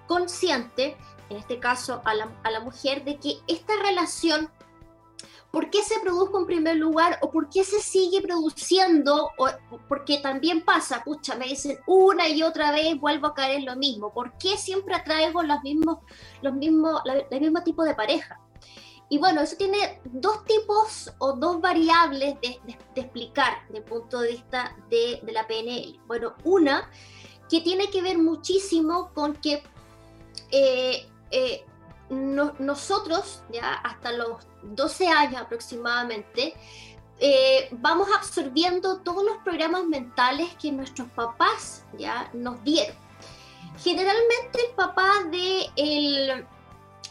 [0.07, 0.97] consciente,
[1.29, 4.49] en este caso a la, a la mujer, de que esta relación
[5.53, 9.47] por qué se produjo en primer lugar o por qué se sigue produciendo, o,
[9.87, 13.75] porque también pasa, pucha, me dicen una y otra vez vuelvo a caer en lo
[13.75, 15.99] mismo, ¿por qué siempre atraigo los mismos,
[16.41, 18.39] los mismos, el mismo tipo de pareja?
[19.09, 22.59] Y bueno, eso tiene dos tipos o dos variables de,
[22.95, 25.99] explicar desde el punto de vista de, la PNL.
[26.07, 26.89] Bueno, una
[27.47, 29.61] que tiene que ver muchísimo con que
[30.49, 31.63] eh, eh,
[32.09, 36.53] nosotros, ya hasta los 12 años aproximadamente,
[37.19, 42.95] eh, vamos absorbiendo todos los programas mentales que nuestros papás ya nos dieron.
[43.77, 46.45] Generalmente el papá de el,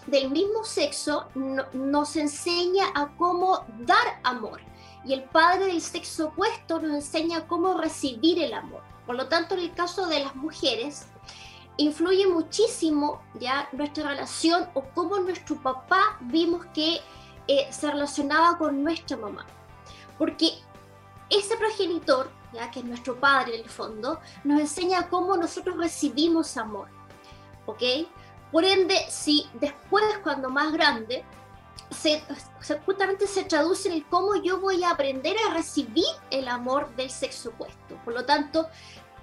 [0.07, 4.61] del mismo sexo nos enseña a cómo dar amor
[5.05, 8.82] y el padre del sexo opuesto nos enseña cómo recibir el amor.
[9.07, 11.07] Por lo tanto, en el caso de las mujeres,
[11.77, 17.01] influye muchísimo ya nuestra relación o cómo nuestro papá vimos que
[17.49, 19.47] eh, se relacionaba con nuestra mamá.
[20.18, 20.53] Porque
[21.31, 26.57] ese progenitor, ya que es nuestro padre en el fondo, nos enseña cómo nosotros recibimos
[26.57, 26.89] amor.
[27.66, 27.83] ¿Ok?
[28.51, 31.25] Por ende, si después, cuando más grande,
[31.91, 32.23] se,
[32.85, 37.11] justamente se traduce en el cómo yo voy a aprender a recibir el amor del
[37.11, 37.97] sexo opuesto.
[38.05, 38.68] Por lo tanto,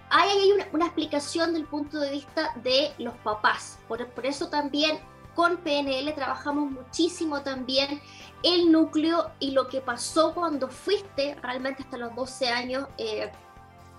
[0.10, 3.80] hay una, una explicación del punto de vista de los papás.
[3.88, 5.00] Por, por eso también
[5.36, 8.02] con PNL trabajamos muchísimo también
[8.44, 13.32] el núcleo y lo que pasó cuando fuiste realmente hasta los 12 años eh,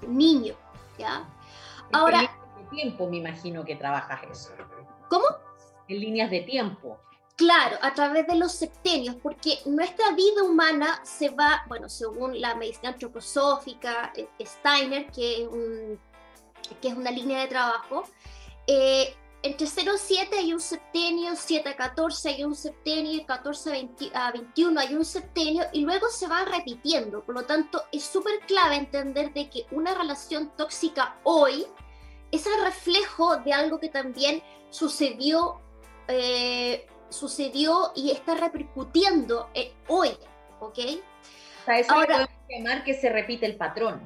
[0.06, 0.54] niño.
[0.98, 1.28] ¿ya?
[1.92, 2.20] Ahora...
[2.20, 4.50] En de tiempo me imagino que trabajas eso.
[5.08, 5.24] ¿Cómo?
[5.88, 6.98] En líneas de tiempo.
[7.40, 12.54] Claro, a través de los septenios, porque nuestra vida humana se va, bueno, según la
[12.54, 15.48] medicina antroposófica, eh, Steiner, que es,
[16.82, 18.04] que es una línea de trabajo,
[18.66, 23.88] eh, entre 0 y 7 hay un septenio, 7 a 14 hay un septenio, 14
[24.12, 27.24] a, 21 hay un septenio y luego se va repitiendo.
[27.24, 31.64] Por lo tanto, es súper clave entender de que una relación tóxica hoy
[32.30, 35.58] es el reflejo de algo que también sucedió,
[36.06, 40.10] eh, sucedió y está repercutiendo eh, hoy,
[40.60, 40.78] ¿ok?
[41.66, 44.00] eso Ahora, llamar que se repite el patrón.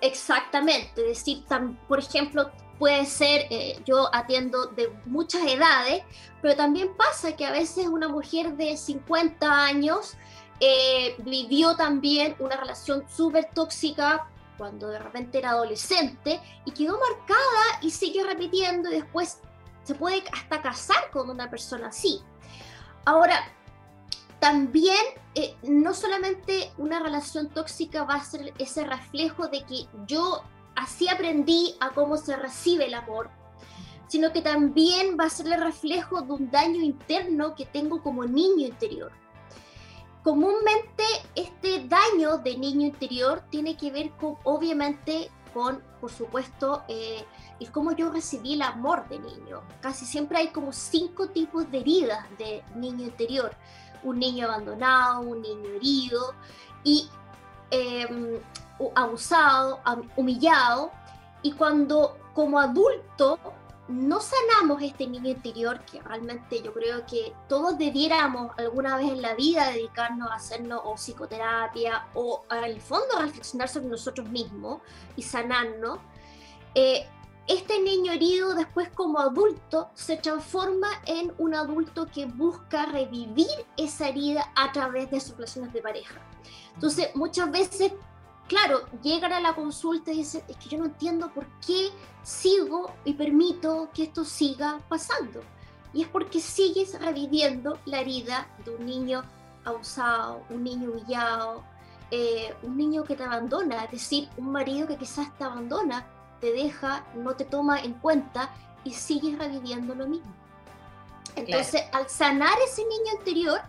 [0.00, 1.44] Exactamente, es decir,
[1.88, 6.02] por ejemplo, puede ser, eh, yo atiendo de muchas edades,
[6.40, 10.16] pero también pasa que a veces una mujer de 50 años
[10.60, 17.80] eh, vivió también una relación súper tóxica cuando de repente era adolescente y quedó marcada
[17.80, 19.38] y sigue repitiendo y después
[19.84, 22.20] se puede hasta casar con una persona así.
[23.08, 23.42] Ahora,
[24.38, 25.02] también
[25.34, 30.42] eh, no solamente una relación tóxica va a ser ese reflejo de que yo
[30.76, 33.30] así aprendí a cómo se recibe el amor,
[34.08, 38.26] sino que también va a ser el reflejo de un daño interno que tengo como
[38.26, 39.10] niño interior.
[40.22, 41.04] Comúnmente
[41.34, 47.24] este daño de niño interior tiene que ver con, obviamente, con, por supuesto, eh,
[47.60, 49.62] el cómo yo recibí el amor de niño.
[49.80, 53.54] Casi siempre hay como cinco tipos de heridas de niño interior.
[54.02, 56.34] Un niño abandonado, un niño herido
[56.84, 57.08] y
[57.70, 58.38] em,
[58.94, 59.80] abusado,
[60.16, 60.92] humillado,
[61.42, 63.38] y cuando como adulto
[63.88, 69.22] no sanamos este niño interior, que realmente yo creo que todos debiéramos alguna vez en
[69.22, 74.82] la vida dedicarnos a hacernos o psicoterapia o en el fondo reflexionar sobre nosotros mismos
[75.16, 76.00] y sanarnos,
[76.74, 77.08] eh,
[77.48, 84.08] este niño herido después como adulto se transforma en un adulto que busca revivir esa
[84.08, 86.20] herida a través de sus relaciones de pareja.
[86.74, 87.92] Entonces muchas veces
[88.48, 91.90] claro, llegan a la consulta y dicen, es que yo no entiendo por qué
[92.22, 95.40] sigo y permito que esto siga pasando.
[95.92, 99.22] Y es porque sigues reviviendo la herida de un niño
[99.64, 101.62] abusado, un niño humillado,
[102.10, 106.06] eh, un niño que te abandona, es decir, un marido que quizás te abandona,
[106.40, 110.32] te deja, no te toma en cuenta y sigues reviviendo lo mismo.
[111.36, 113.60] Entonces, al sanar ese niño anterior,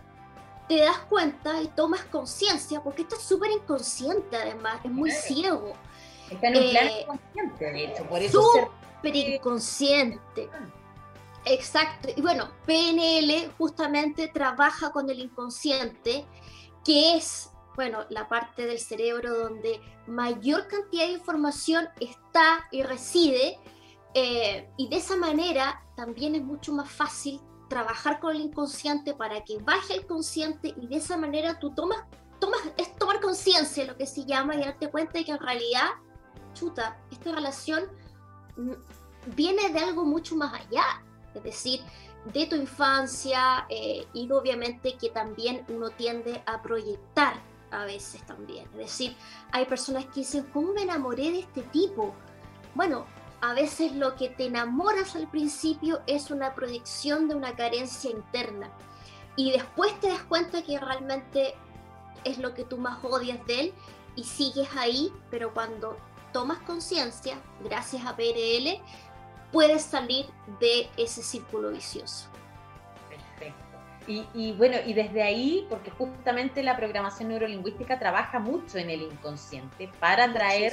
[0.68, 5.72] te das cuenta y tomas conciencia, porque esto es súper inconsciente además, es muy ciego.
[6.30, 8.42] Está en un eh, inconsciente, de hecho, por eso.
[8.42, 10.48] Súper inconsciente.
[11.44, 12.08] Exacto.
[12.14, 16.24] Y bueno, PNL justamente trabaja con el inconsciente,
[16.84, 23.58] que es, bueno, la parte del cerebro donde mayor cantidad de información está y reside.
[24.14, 29.44] Eh, y de esa manera también es mucho más fácil trabajar con el inconsciente para
[29.44, 32.04] que baje el consciente y de esa manera tú tomas,
[32.40, 35.86] tomas es tomar conciencia, lo que se llama, y darte cuenta de que en realidad,
[36.52, 37.84] chuta, esta relación
[38.56, 38.72] mm,
[39.36, 41.80] viene de algo mucho más allá, es decir,
[42.24, 47.34] de tu infancia eh, y obviamente que también uno tiende a proyectar
[47.70, 48.66] a veces también.
[48.72, 49.16] Es decir,
[49.52, 52.14] hay personas que dicen, ¿cómo me enamoré de este tipo?
[52.74, 53.06] Bueno,
[53.40, 58.70] a veces lo que te enamoras al principio es una proyección de una carencia interna
[59.36, 61.54] y después te das cuenta que realmente
[62.24, 63.74] es lo que tú más odias de él
[64.16, 65.96] y sigues ahí, pero cuando
[66.32, 68.82] tomas conciencia, gracias a PRL,
[69.52, 70.26] puedes salir
[70.60, 72.28] de ese círculo vicioso.
[74.10, 79.02] Y, y, bueno, y desde ahí, porque justamente la programación neurolingüística trabaja mucho en el
[79.02, 80.72] inconsciente para traer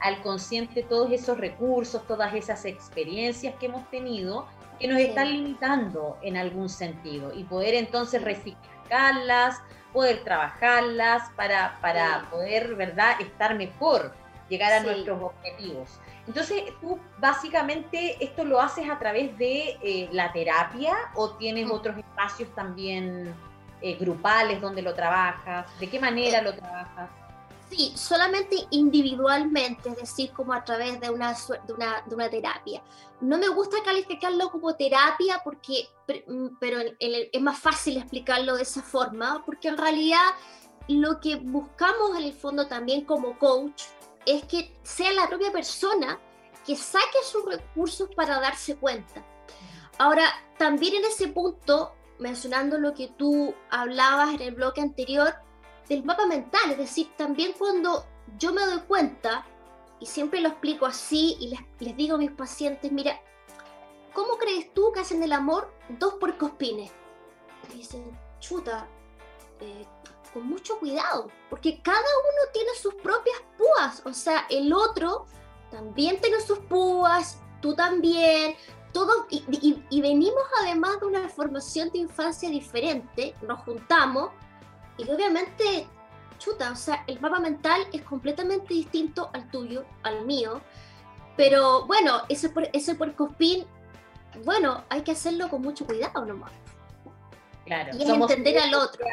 [0.00, 4.46] al consciente todos esos recursos, todas esas experiencias que hemos tenido
[4.78, 9.62] que nos están limitando en algún sentido y poder entonces reciclarlas,
[9.94, 14.12] poder trabajarlas para, para poder, ¿verdad?, estar mejor,
[14.54, 15.88] llegar a nuestros objetivos.
[16.26, 21.98] Entonces, tú básicamente esto lo haces a través de eh, la terapia o tienes otros
[21.98, 23.34] espacios también
[23.82, 27.10] eh, grupales donde lo trabajas, ¿de qué manera lo trabajas?
[27.70, 31.34] Sí, solamente individualmente, es decir, como a través de una,
[31.66, 32.82] de una, de una terapia.
[33.20, 35.88] No me gusta calificarlo como terapia porque,
[36.26, 40.28] mm, pero es más fácil explicarlo de esa forma, porque en realidad
[40.88, 43.82] lo que buscamos en el fondo también como coach
[44.26, 46.18] es que sea la propia persona
[46.66, 49.24] que saque sus recursos para darse cuenta.
[49.98, 50.24] Ahora,
[50.58, 55.34] también en ese punto, mencionando lo que tú hablabas en el bloque anterior,
[55.88, 58.06] del mapa mental, es decir, también cuando
[58.38, 59.46] yo me doy cuenta,
[60.00, 61.54] y siempre lo explico así, y
[61.84, 63.20] les, digo a mis pacientes, mira,
[64.12, 66.90] ¿cómo crees tú que hacen el amor dos puercospines?
[67.72, 68.88] Y dicen, chuta,
[69.60, 69.86] eh,
[70.34, 75.26] con mucho cuidado, porque cada uno tiene sus propias púas, o sea, el otro
[75.70, 78.56] también tiene sus púas, tú también,
[78.92, 84.30] todo, y, y, venimos además de una formación de infancia diferente, nos juntamos
[84.96, 85.86] y obviamente,
[86.38, 90.60] chuta, o sea, el mapa mental es completamente distinto al tuyo, al mío.
[91.36, 93.66] Pero bueno, ese, ese puercospín,
[94.44, 96.52] bueno, hay que hacerlo con mucho cuidado nomás.
[97.64, 99.04] Claro, y es entender al otro.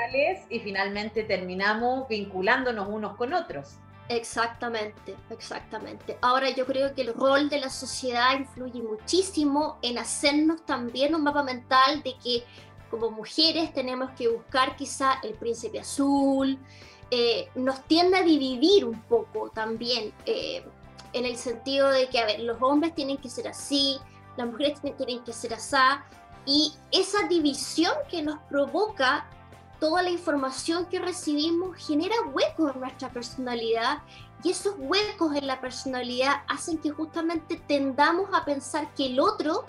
[0.49, 3.78] Y finalmente terminamos vinculándonos unos con otros.
[4.10, 6.18] Exactamente, exactamente.
[6.22, 11.24] Ahora yo creo que el rol de la sociedad influye muchísimo en hacernos también un
[11.24, 12.43] mapa mental de que
[12.89, 16.60] como mujeres tenemos que buscar quizá el príncipe azul,
[17.10, 20.64] eh, nos tiende a dividir un poco también, eh,
[21.14, 23.97] en el sentido de que, a ver, los hombres tienen que ser así,
[24.36, 25.78] las mujeres tienen que ser así,
[26.46, 29.28] y esa división que nos provoca
[29.80, 34.04] toda la información que recibimos genera huecos en nuestra personalidad
[34.44, 39.66] y esos huecos en la personalidad hacen que justamente tendamos a pensar que el otro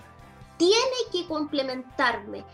[0.57, 2.45] tiene que complementarme,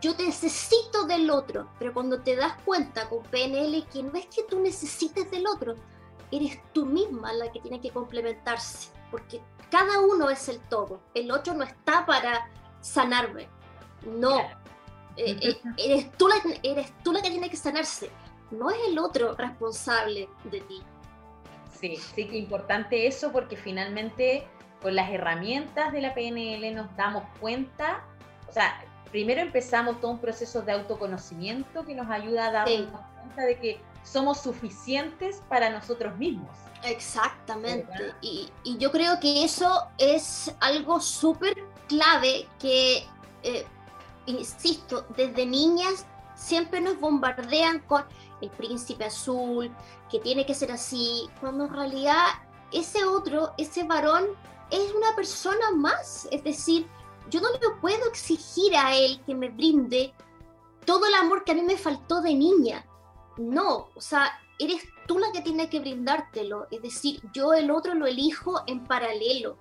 [0.00, 4.26] yo te necesito del otro, pero cuando te das cuenta con PNL que no es
[4.26, 5.74] que tú necesites del otro,
[6.30, 11.30] eres tú misma la que tiene que complementarse, porque cada uno es el todo, el
[11.30, 12.48] otro no está para
[12.82, 13.48] sanarme,
[14.04, 14.40] no,
[15.16, 18.10] eh, eh, eres, tú la, eres tú la que tiene que sanarse,
[18.50, 20.82] no es el otro responsable de ti.
[21.80, 24.46] Sí, sí que importante eso porque finalmente
[24.82, 28.04] con las herramientas de la PNL nos damos cuenta,
[28.48, 33.42] o sea, primero empezamos todo un proceso de autoconocimiento que nos ayuda a darnos cuenta
[33.42, 36.50] de que somos suficientes para nosotros mismos.
[36.84, 38.14] Exactamente.
[38.20, 41.54] Y, yo creo que eso es algo súper
[41.88, 43.06] clave que,
[43.42, 43.66] eh,
[44.26, 48.04] insisto, desde niñas siempre nos bombardean con
[48.40, 49.70] el príncipe azul,
[50.10, 52.26] que tiene que ser así, cuando en realidad
[52.72, 54.26] ese otro, ese varón,
[54.70, 56.26] es una persona más.
[56.30, 56.88] Es decir,
[57.30, 60.12] yo no le puedo exigir a él que me brinde
[60.84, 62.84] todo el amor que a mí me faltó de niña.
[63.36, 66.66] No, o sea, eres tú la que tiene que brindártelo.
[66.70, 69.58] Es decir, yo el otro lo elijo en paralelo,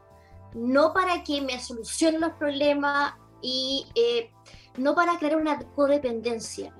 [0.54, 4.32] no para que me solucione los problemas y eh,
[4.78, 6.74] no para crear una codependencia.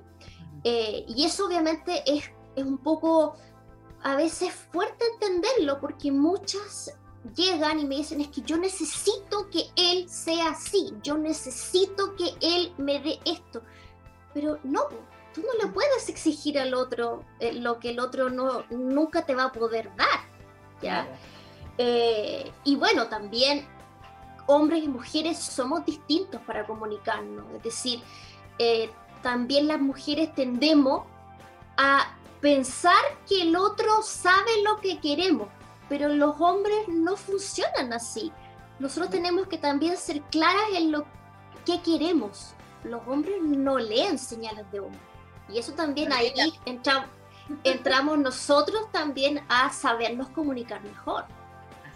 [0.64, 3.34] Eh, y eso obviamente es, es un poco
[4.02, 6.92] a veces fuerte entenderlo porque muchas
[7.36, 12.34] llegan y me dicen es que yo necesito que él sea así, yo necesito que
[12.40, 13.62] él me dé esto.
[14.34, 14.88] Pero no,
[15.34, 19.34] tú no le puedes exigir al otro eh, lo que el otro no, nunca te
[19.34, 20.20] va a poder dar.
[20.80, 21.06] ¿ya?
[21.78, 23.66] Eh, y bueno, también
[24.46, 27.44] hombres y mujeres somos distintos para comunicarnos.
[27.54, 28.02] Es decir,
[28.58, 28.90] eh,
[29.22, 31.04] también las mujeres tendemos
[31.76, 35.48] a pensar que el otro sabe lo que queremos
[35.92, 38.32] pero los hombres no funcionan así.
[38.78, 41.04] Nosotros tenemos que también ser claras en lo
[41.66, 42.54] que queremos.
[42.82, 44.96] Los hombres no leen señales de humo.
[45.52, 46.32] Y eso también ahí
[47.64, 51.24] entramos nosotros también a sabernos comunicar mejor.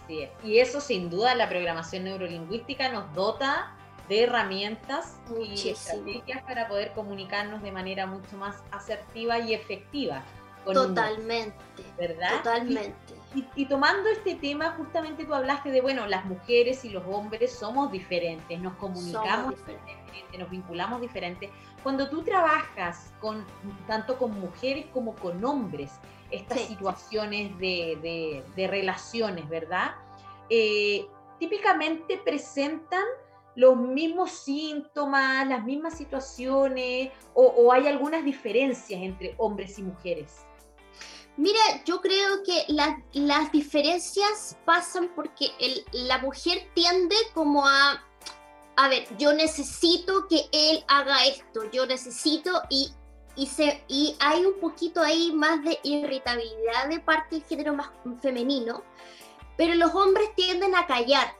[0.03, 0.29] Así es.
[0.43, 3.73] Y eso sin duda la programación neurolingüística nos dota
[4.07, 10.23] de herramientas y estrategias para poder comunicarnos de manera mucho más asertiva y efectiva.
[10.73, 11.55] Totalmente.
[11.97, 12.37] ¿Verdad?
[12.37, 12.95] Totalmente.
[13.55, 17.91] Y, tomando este tema, justamente tú hablaste de, bueno, las mujeres y los hombres somos
[17.91, 21.51] diferentes, nos comunicamos diferentes, nos vinculamos diferentes.
[21.87, 23.45] Cuando tú trabajas con
[23.87, 25.89] tanto con mujeres como con hombres,
[26.31, 29.95] estas situaciones de, relaciones, ¿verdad?
[30.49, 31.07] Eh,
[31.39, 33.05] típicamente presentan
[33.55, 40.45] los mismos síntomas, las mismas situaciones, o hay algunas diferencias entre hombres y mujeres.
[41.37, 42.65] Mira, yo creo que
[43.13, 45.51] las diferencias pasan porque
[45.93, 48.03] la mujer tiende como a,
[48.77, 52.91] a ver, yo necesito que él haga esto, yo necesito y
[53.37, 57.91] y, se, y hay un poquito ahí más de irritabilidad de parte del género más
[58.19, 58.83] femenino,
[59.55, 61.35] pero los hombres tienden a callar,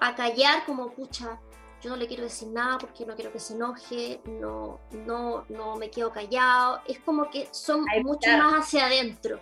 [0.00, 1.38] a callar como, pucha,
[1.82, 5.76] yo no le quiero decir nada porque no quiero que se enoje, no, no, no
[5.76, 9.38] me quedo callado, es como que son mucho más hacia adentro.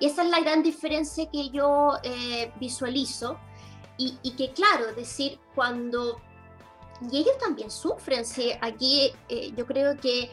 [0.00, 3.38] Y esa es la gran diferencia que yo eh, visualizo
[3.96, 6.20] y, y, que claro, decir, cuando...
[7.10, 8.52] Y ellos también sufren, ¿sí?
[8.60, 10.30] aquí eh, yo creo que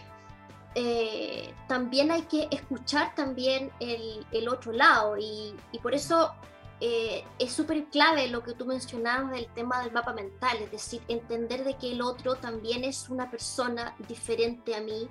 [0.76, 6.34] eh, también hay que escuchar también el, el otro lado y, y por eso
[6.80, 11.02] eh, es súper clave lo que tú mencionabas del tema del mapa mental, es decir,
[11.08, 15.08] entender de que el otro también es una persona diferente a mí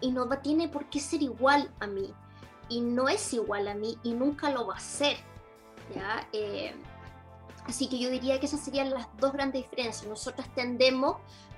[0.00, 2.12] y no tiene por qué ser igual a mí
[2.68, 5.16] y no es igual a mí y nunca lo va a ser.
[5.94, 6.26] ¿ya?
[6.32, 6.74] Eh,
[7.66, 10.06] así que yo diría que esas serían las dos grandes diferencias.
[10.06, 11.16] Nosotras tendemos,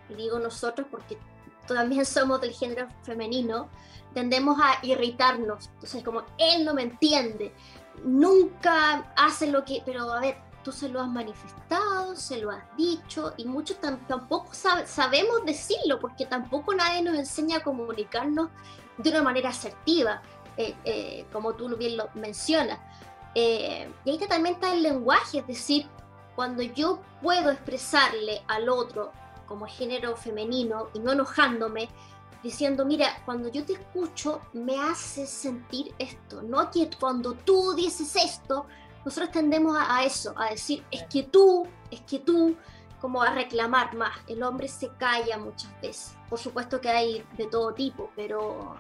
[0.09, 1.19] y digo nosotros porque
[1.67, 3.69] también somos del género femenino,
[4.15, 5.69] tendemos a irritarnos.
[5.75, 7.53] Entonces, como él no me entiende,
[8.05, 12.63] nunca hace lo que, pero a ver, tú se lo has manifestado, se lo has
[12.77, 18.49] dicho y muchos tampoco sabemos decirlo porque tampoco nadie nos enseña a comunicarnos
[18.99, 20.23] de una manera asertiva,
[20.57, 22.79] eh, eh, como tú bien lo mencionas.
[23.35, 25.89] Eh, y ahí también está el lenguaje, es decir,
[26.35, 29.13] cuando yo puedo expresarle al otro
[29.47, 31.89] como género femenino y no enojándome,
[32.43, 38.17] diciendo, mira, cuando yo te escucho me hace sentir esto, no que cuando tú dices
[38.17, 38.67] esto,
[39.05, 42.57] nosotros tendemos a, eso, a decir, es que tú, es que tú,
[43.01, 44.17] como a reclamar más.
[44.29, 46.17] El hombre se calla muchas veces.
[46.29, 48.77] Por supuesto que hay de todo tipo, pero,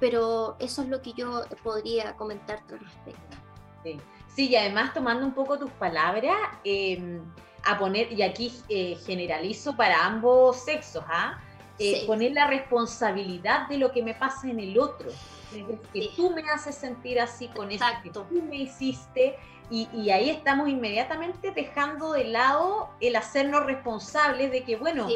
[0.00, 3.36] pero eso es lo que yo podría comentar al respecto.
[3.82, 4.48] Sí.
[4.48, 7.20] y además tomando un poco tus palabras, em,
[7.64, 11.40] a poner, y aquí eh, generalizo para ambos sexos, ¿ah?
[11.78, 15.10] Eh, poner la responsabilidad de lo que me pasa en el otro.
[15.92, 19.36] que tú me haces sentir así con esto que tú me hiciste.
[19.70, 25.08] Y, ahí estamos inmediatamente dejando de lado el hacernos responsables de que, bueno,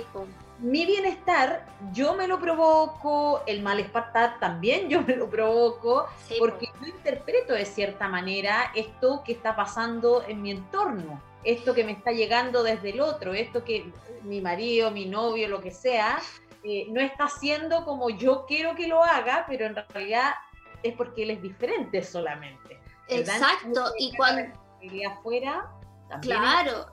[0.60, 6.06] mi bienestar yo me lo provoco, el malestar también yo me lo provoco,
[6.38, 11.85] porque yo interpreto de cierta manera esto que está pasando en mi entorno, esto que
[11.85, 13.91] me está llegando desde el otro, esto que
[14.22, 16.18] mi marido, mi novio, lo que sea,
[16.64, 20.35] eh, no está haciendo como yo quiero que lo haga, pero en realidad
[20.83, 22.81] es porque él es diferente solamente.
[23.09, 24.53] Exacto, y cuando...
[25.09, 25.70] afuera...
[26.22, 26.87] Claro,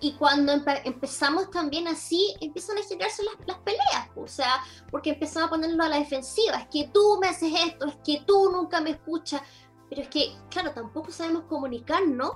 [0.00, 0.52] y, cuando
[0.84, 5.88] empezamos también así, empiezan a generarse las, peleas, o sea, porque empezamos a ponerlo a
[5.88, 9.42] la defensiva, es que tú me haces esto, es que tú nunca me escuchas,
[9.88, 12.32] pero es que, claro, tampoco sabemos comunicarnos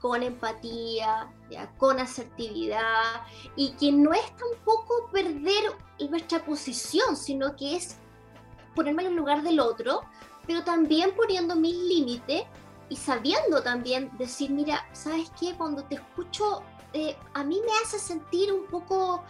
[0.00, 1.30] con empatía,
[1.76, 3.22] con asertividad,
[3.56, 5.72] y que no es tampoco perder
[6.08, 7.98] nuestra posición, sino que es
[8.74, 10.02] ponerme en el lugar del otro,
[10.46, 12.44] pero también poniendo mis límites
[12.88, 15.54] y sabiendo también decir, mira, ¿sabes qué?
[15.54, 16.62] Cuando te escucho,
[16.92, 19.22] eh, a mí me hace sentir un poco,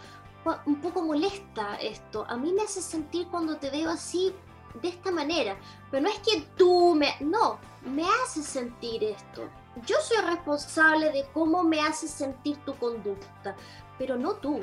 [0.65, 4.33] un poco molesta esto, a mí me hace sentir cuando te veo así,
[4.81, 5.57] de esta manera,
[5.89, 9.49] pero no es que tú me, no, me hace sentir esto,
[9.85, 13.55] yo soy responsable de cómo me hace sentir tu conducta,
[13.97, 14.61] pero no tú.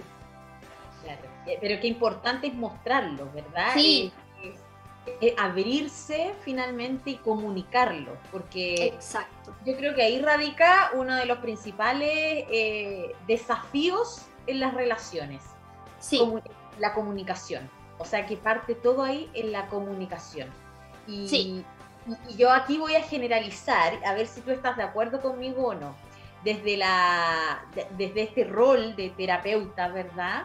[1.03, 3.75] Claro, eh, pero qué importante es mostrarlo, ¿verdad?
[3.75, 4.13] Sí.
[5.39, 9.55] Abrirse finalmente y comunicarlo, porque Exacto.
[9.65, 15.43] yo creo que ahí radica uno de los principales eh, desafíos en las relaciones.
[15.99, 16.21] Sí.
[16.79, 17.69] la comunicación.
[17.99, 20.51] O sea que parte todo ahí en la comunicación.
[21.09, 21.65] Y, sí
[22.29, 25.75] y yo aquí voy a generalizar, a ver si tú estás de acuerdo conmigo o
[25.75, 25.95] no.
[26.45, 27.65] Desde, la,
[27.99, 30.45] desde este rol de terapeuta, ¿verdad?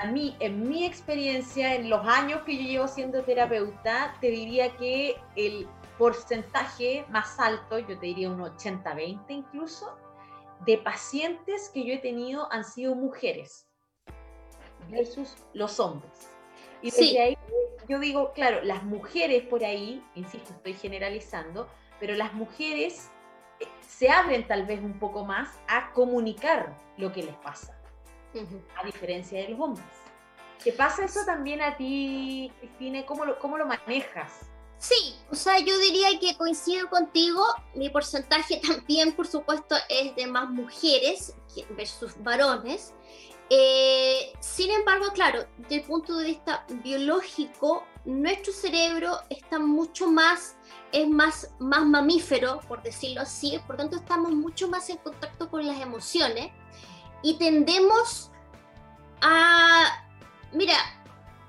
[0.00, 4.76] A mí, en mi experiencia, en los años que yo llevo siendo terapeuta, te diría
[4.76, 5.68] que el
[5.98, 9.96] porcentaje más alto, yo te diría un 80-20 incluso,
[10.66, 13.68] de pacientes que yo he tenido han sido mujeres
[14.88, 16.30] versus los hombres.
[16.82, 17.38] Y desde ahí
[17.88, 21.68] yo digo, claro, las mujeres por ahí, insisto, estoy generalizando,
[22.00, 23.10] pero las mujeres
[23.60, 27.78] eh, se abren tal vez un poco más a comunicar lo que les pasa,
[28.76, 29.86] a diferencia de los hombres.
[30.62, 33.04] ¿Te pasa eso también a ti, Cristina?
[33.04, 34.32] ¿Cómo lo, cómo lo manejas?
[34.78, 37.42] Sí, o sea, yo diría que coincido contigo,
[37.74, 41.34] mi porcentaje también, por supuesto, es de más mujeres
[41.76, 42.92] versus varones,
[43.50, 50.56] eh, sin embargo, claro, desde el punto de vista biológico, nuestro cerebro está mucho más,
[50.92, 55.66] es más, más mamífero, por decirlo así, por tanto estamos mucho más en contacto con
[55.66, 56.52] las emociones
[57.24, 58.30] y tendemos
[59.22, 60.04] a,
[60.52, 60.76] mira,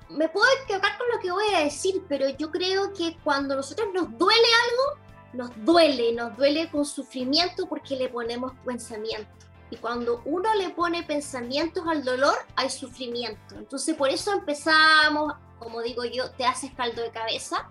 [0.08, 3.88] me puedo equivocar con lo que voy a decir, pero yo creo que cuando nosotros
[3.92, 9.28] nos duele algo, nos duele, nos duele con sufrimiento porque le ponemos pensamiento.
[9.70, 13.56] Y cuando uno le pone pensamientos al dolor, hay sufrimiento.
[13.56, 17.68] Entonces por eso empezamos, como digo yo, te haces caldo de cabeza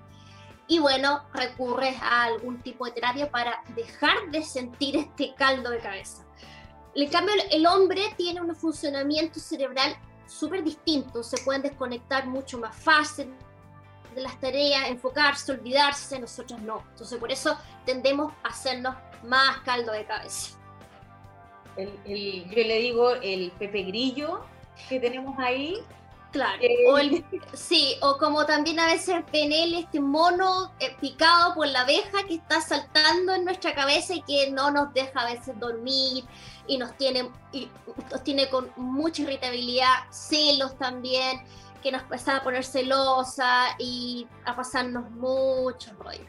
[0.67, 5.79] y bueno, recurres a algún tipo de terapia para dejar de sentir este caldo de
[5.79, 6.24] cabeza.
[6.95, 12.75] En cambio, el hombre tiene un funcionamiento cerebral súper distinto, se pueden desconectar mucho más
[12.75, 13.33] fácil
[14.15, 16.83] de las tareas, enfocarse, olvidarse, nosotros no.
[16.91, 20.57] Entonces por eso tendemos a hacernos más caldo de cabeza.
[21.75, 24.45] El, yo le digo el Pepe Grillo
[24.87, 25.77] que tenemos ahí.
[26.31, 26.97] Claro, o
[27.53, 32.35] sí, o como también a veces PNL, este mono eh, picado por la abeja que
[32.35, 36.25] está saltando en nuestra cabeza y que no nos deja a veces dormir
[36.67, 37.69] y nos tiene, y
[38.11, 41.41] nos tiene con mucha irritabilidad, celos también,
[41.81, 46.25] que nos empezaba a poner celosa y a pasarnos mucho rollo.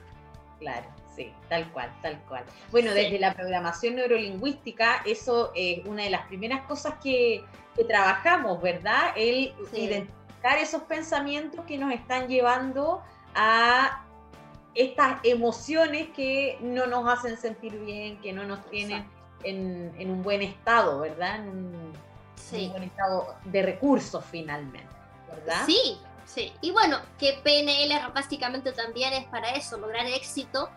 [0.59, 0.87] Claro.
[1.17, 2.45] Sí, tal cual, tal cual.
[2.71, 7.43] Bueno, desde la programación neurolingüística, eso es una de las primeras cosas que,
[7.89, 9.13] trabajamos, ¿verdad?
[9.17, 13.03] El identificar esos pensamientos que nos están llevando
[13.35, 14.03] a
[14.75, 19.07] estas emociones que no nos hacen sentir bien, que no nos tienen
[19.47, 21.37] en, un buen estado, ¿verdad?
[21.37, 21.93] En un,
[22.71, 24.89] buen estado de recursos finalmente,
[25.29, 25.65] ¿verdad?
[25.67, 26.53] Sí, sí.
[26.61, 30.69] Y bueno, que PNL básicamente también es para eso, lograr éxito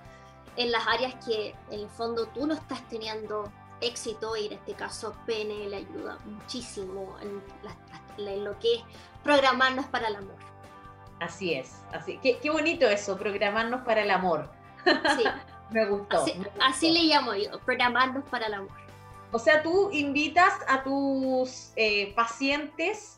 [0.55, 3.51] en las áreas que en el fondo tú no estás teniendo
[3.82, 7.41] éxito y en este caso PNL ayuda muchísimo en,
[8.43, 8.82] lo que es
[9.24, 10.36] programarnos para el amor.
[11.22, 12.20] Así es, así.
[12.22, 14.49] Qué, qué bonito eso, programarnos para el amor.
[14.86, 15.24] Sí.
[15.72, 16.26] me, gustó,
[16.61, 18.78] así, le llamo yo, programarnos para el amor.
[19.32, 23.17] O sea, tú invitas a tus eh, pacientes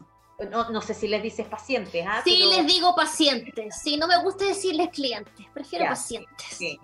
[0.49, 2.05] no, sé si les dices pacientes.
[2.07, 2.21] ¿ah?
[2.23, 3.75] Sí, les digo pacientes.
[3.81, 6.45] Sí, no me gusta decirles clientes, prefiero pacientes.
[6.49, 6.79] Sí,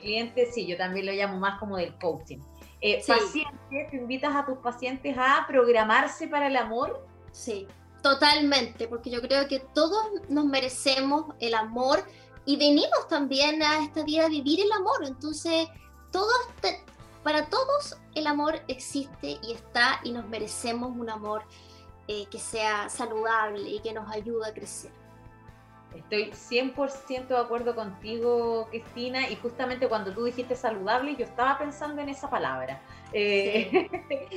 [0.00, 2.38] clientes sí, yo también lo llamo más como del coaching.
[2.80, 7.06] Eh, Pacientes, ¿te invitas a tus pacientes a programarse para el amor?
[7.30, 7.68] Sí,
[8.02, 12.04] totalmente, porque yo creo que todos nos merecemos el amor
[12.44, 15.04] y venimos también a esta vida a vivir el amor.
[15.04, 15.68] Entonces,
[16.10, 16.34] todos
[17.22, 21.42] para todos el amor existe y está y nos merecemos un amor
[22.08, 24.90] eh, que sea saludable y que nos ayude a crecer.
[25.94, 32.00] Estoy 100% de acuerdo contigo, Cristina, y justamente cuando tú dijiste saludable, yo estaba pensando
[32.00, 32.80] en esa palabra,
[33.12, 33.90] eh,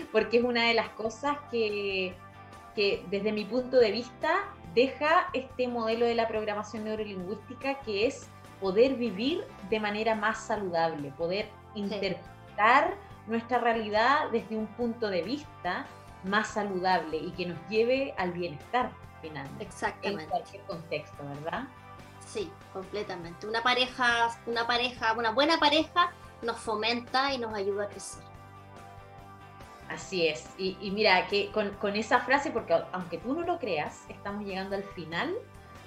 [0.11, 2.13] porque es una de las cosas que,
[2.75, 4.43] que desde mi punto de vista
[4.75, 11.11] deja este modelo de la programación neurolingüística que es poder vivir de manera más saludable,
[11.11, 12.95] poder interpretar
[13.27, 15.85] nuestra realidad desde un punto de vista
[16.23, 19.63] más saludable y que nos lleve al bienestar finalmente.
[19.63, 20.23] Exactamente.
[20.23, 21.63] En cualquier contexto, ¿verdad?
[22.25, 23.47] Sí, completamente.
[23.47, 26.11] Una pareja, una pareja, una buena pareja
[26.41, 28.23] nos fomenta y nos ayuda a crecer.
[29.89, 30.47] Así es.
[30.57, 34.75] Y, mira, que con, con, esa frase, porque aunque tú no lo creas, estamos llegando
[34.75, 35.35] al final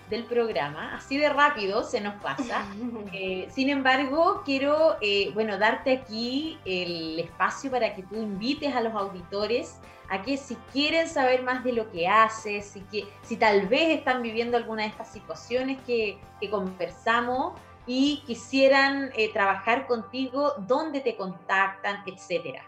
[0.09, 2.64] del programa, así de rápido se nos pasa.
[3.12, 8.80] Eh, sin embargo, quiero, eh, bueno, darte aquí el espacio para que tú invites a
[8.80, 9.80] los auditores
[10.11, 13.99] a que si quieren saber más de lo que haces, si, que, si tal vez
[13.99, 16.18] están viviendo alguna de estas situaciones que,
[16.51, 17.55] conversamos
[17.86, 22.62] y quisieran eh, trabajar contigo, dónde te contactan, etcétera.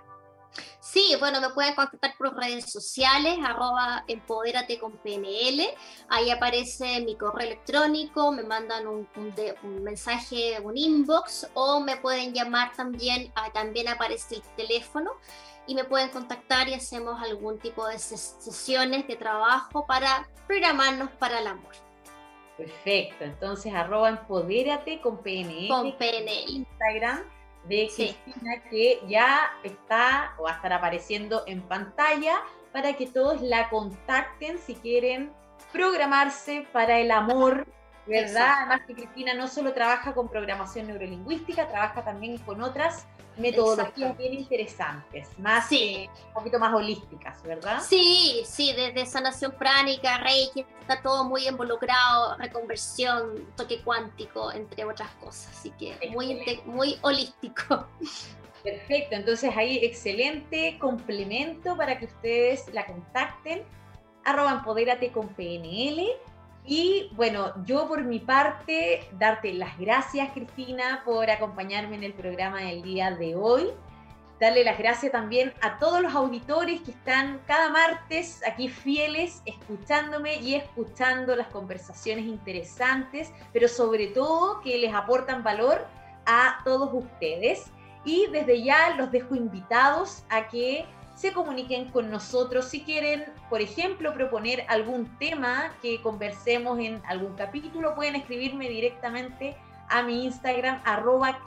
[0.80, 5.68] Sí, bueno, me pueden contactar por redes sociales, arroba empodérate con PNL.
[6.08, 12.34] Ahí aparece mi correo electrónico, me mandan un, un, mensaje, un inbox, o me pueden
[12.34, 15.12] llamar también, ah, también aparece el teléfono
[15.66, 21.38] y me pueden contactar y hacemos algún tipo de sesiones de trabajo para programarnos para
[21.38, 21.72] el amor.
[22.56, 25.68] Perfecto, entonces arroba empodérate con PNL.
[25.68, 26.50] Con PNL.
[26.50, 32.36] Instagram de Cristina que ya está o va a estar apareciendo en pantalla
[32.72, 35.32] para que todos la contacten si quieren
[35.72, 37.66] programarse para el amor,
[38.06, 38.54] ¿verdad?
[38.58, 43.06] Además que Cristina no solo trabaja con programación neurolingüística, trabaja también con otras
[43.40, 47.80] metodologías bien interesantes, más eh, un poquito más holísticas, ¿verdad?
[47.80, 55.10] Sí, sí, desde sanación pránica, reiki, está todo muy involucrado, reconversión, toque cuántico, entre otras
[55.16, 57.86] cosas, así que muy, muy holístico.
[58.62, 63.62] Perfecto, entonces ahí excelente complemento para que ustedes la contacten,
[64.24, 66.06] arroba empodérate con PNL
[66.66, 72.60] y bueno, yo por mi parte, darte las gracias, Cristina, por acompañarme en el programa
[72.60, 73.70] del día de hoy.
[74.38, 80.36] darle las gracias también a todos los auditores que están cada martes aquí fieles, escuchándome
[80.36, 85.86] y escuchando las conversaciones interesantes, pero sobre todo que les aportan valor
[86.24, 87.70] a todos ustedes.
[88.04, 90.86] Y desde ya los dejo invitados a que
[91.20, 97.34] se comuniquen con nosotros si quieren, por ejemplo, proponer algún tema que conversemos en algún
[97.34, 99.54] capítulo, pueden escribirme directamente
[99.90, 101.40] a mi Instagram arroba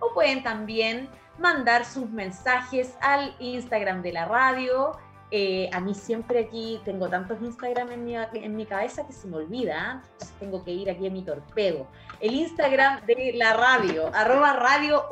[0.00, 1.08] o pueden también
[1.38, 4.98] mandar sus mensajes al Instagram de la radio.
[5.34, 10.02] Eh, a mí siempre aquí tengo tantos Instagram en mi, cabeza que se me olvida,
[10.04, 10.26] ¿eh?
[10.38, 11.86] tengo que ir aquí a mi torpedo.
[12.20, 15.08] El Instagram de la radio, arroba radio.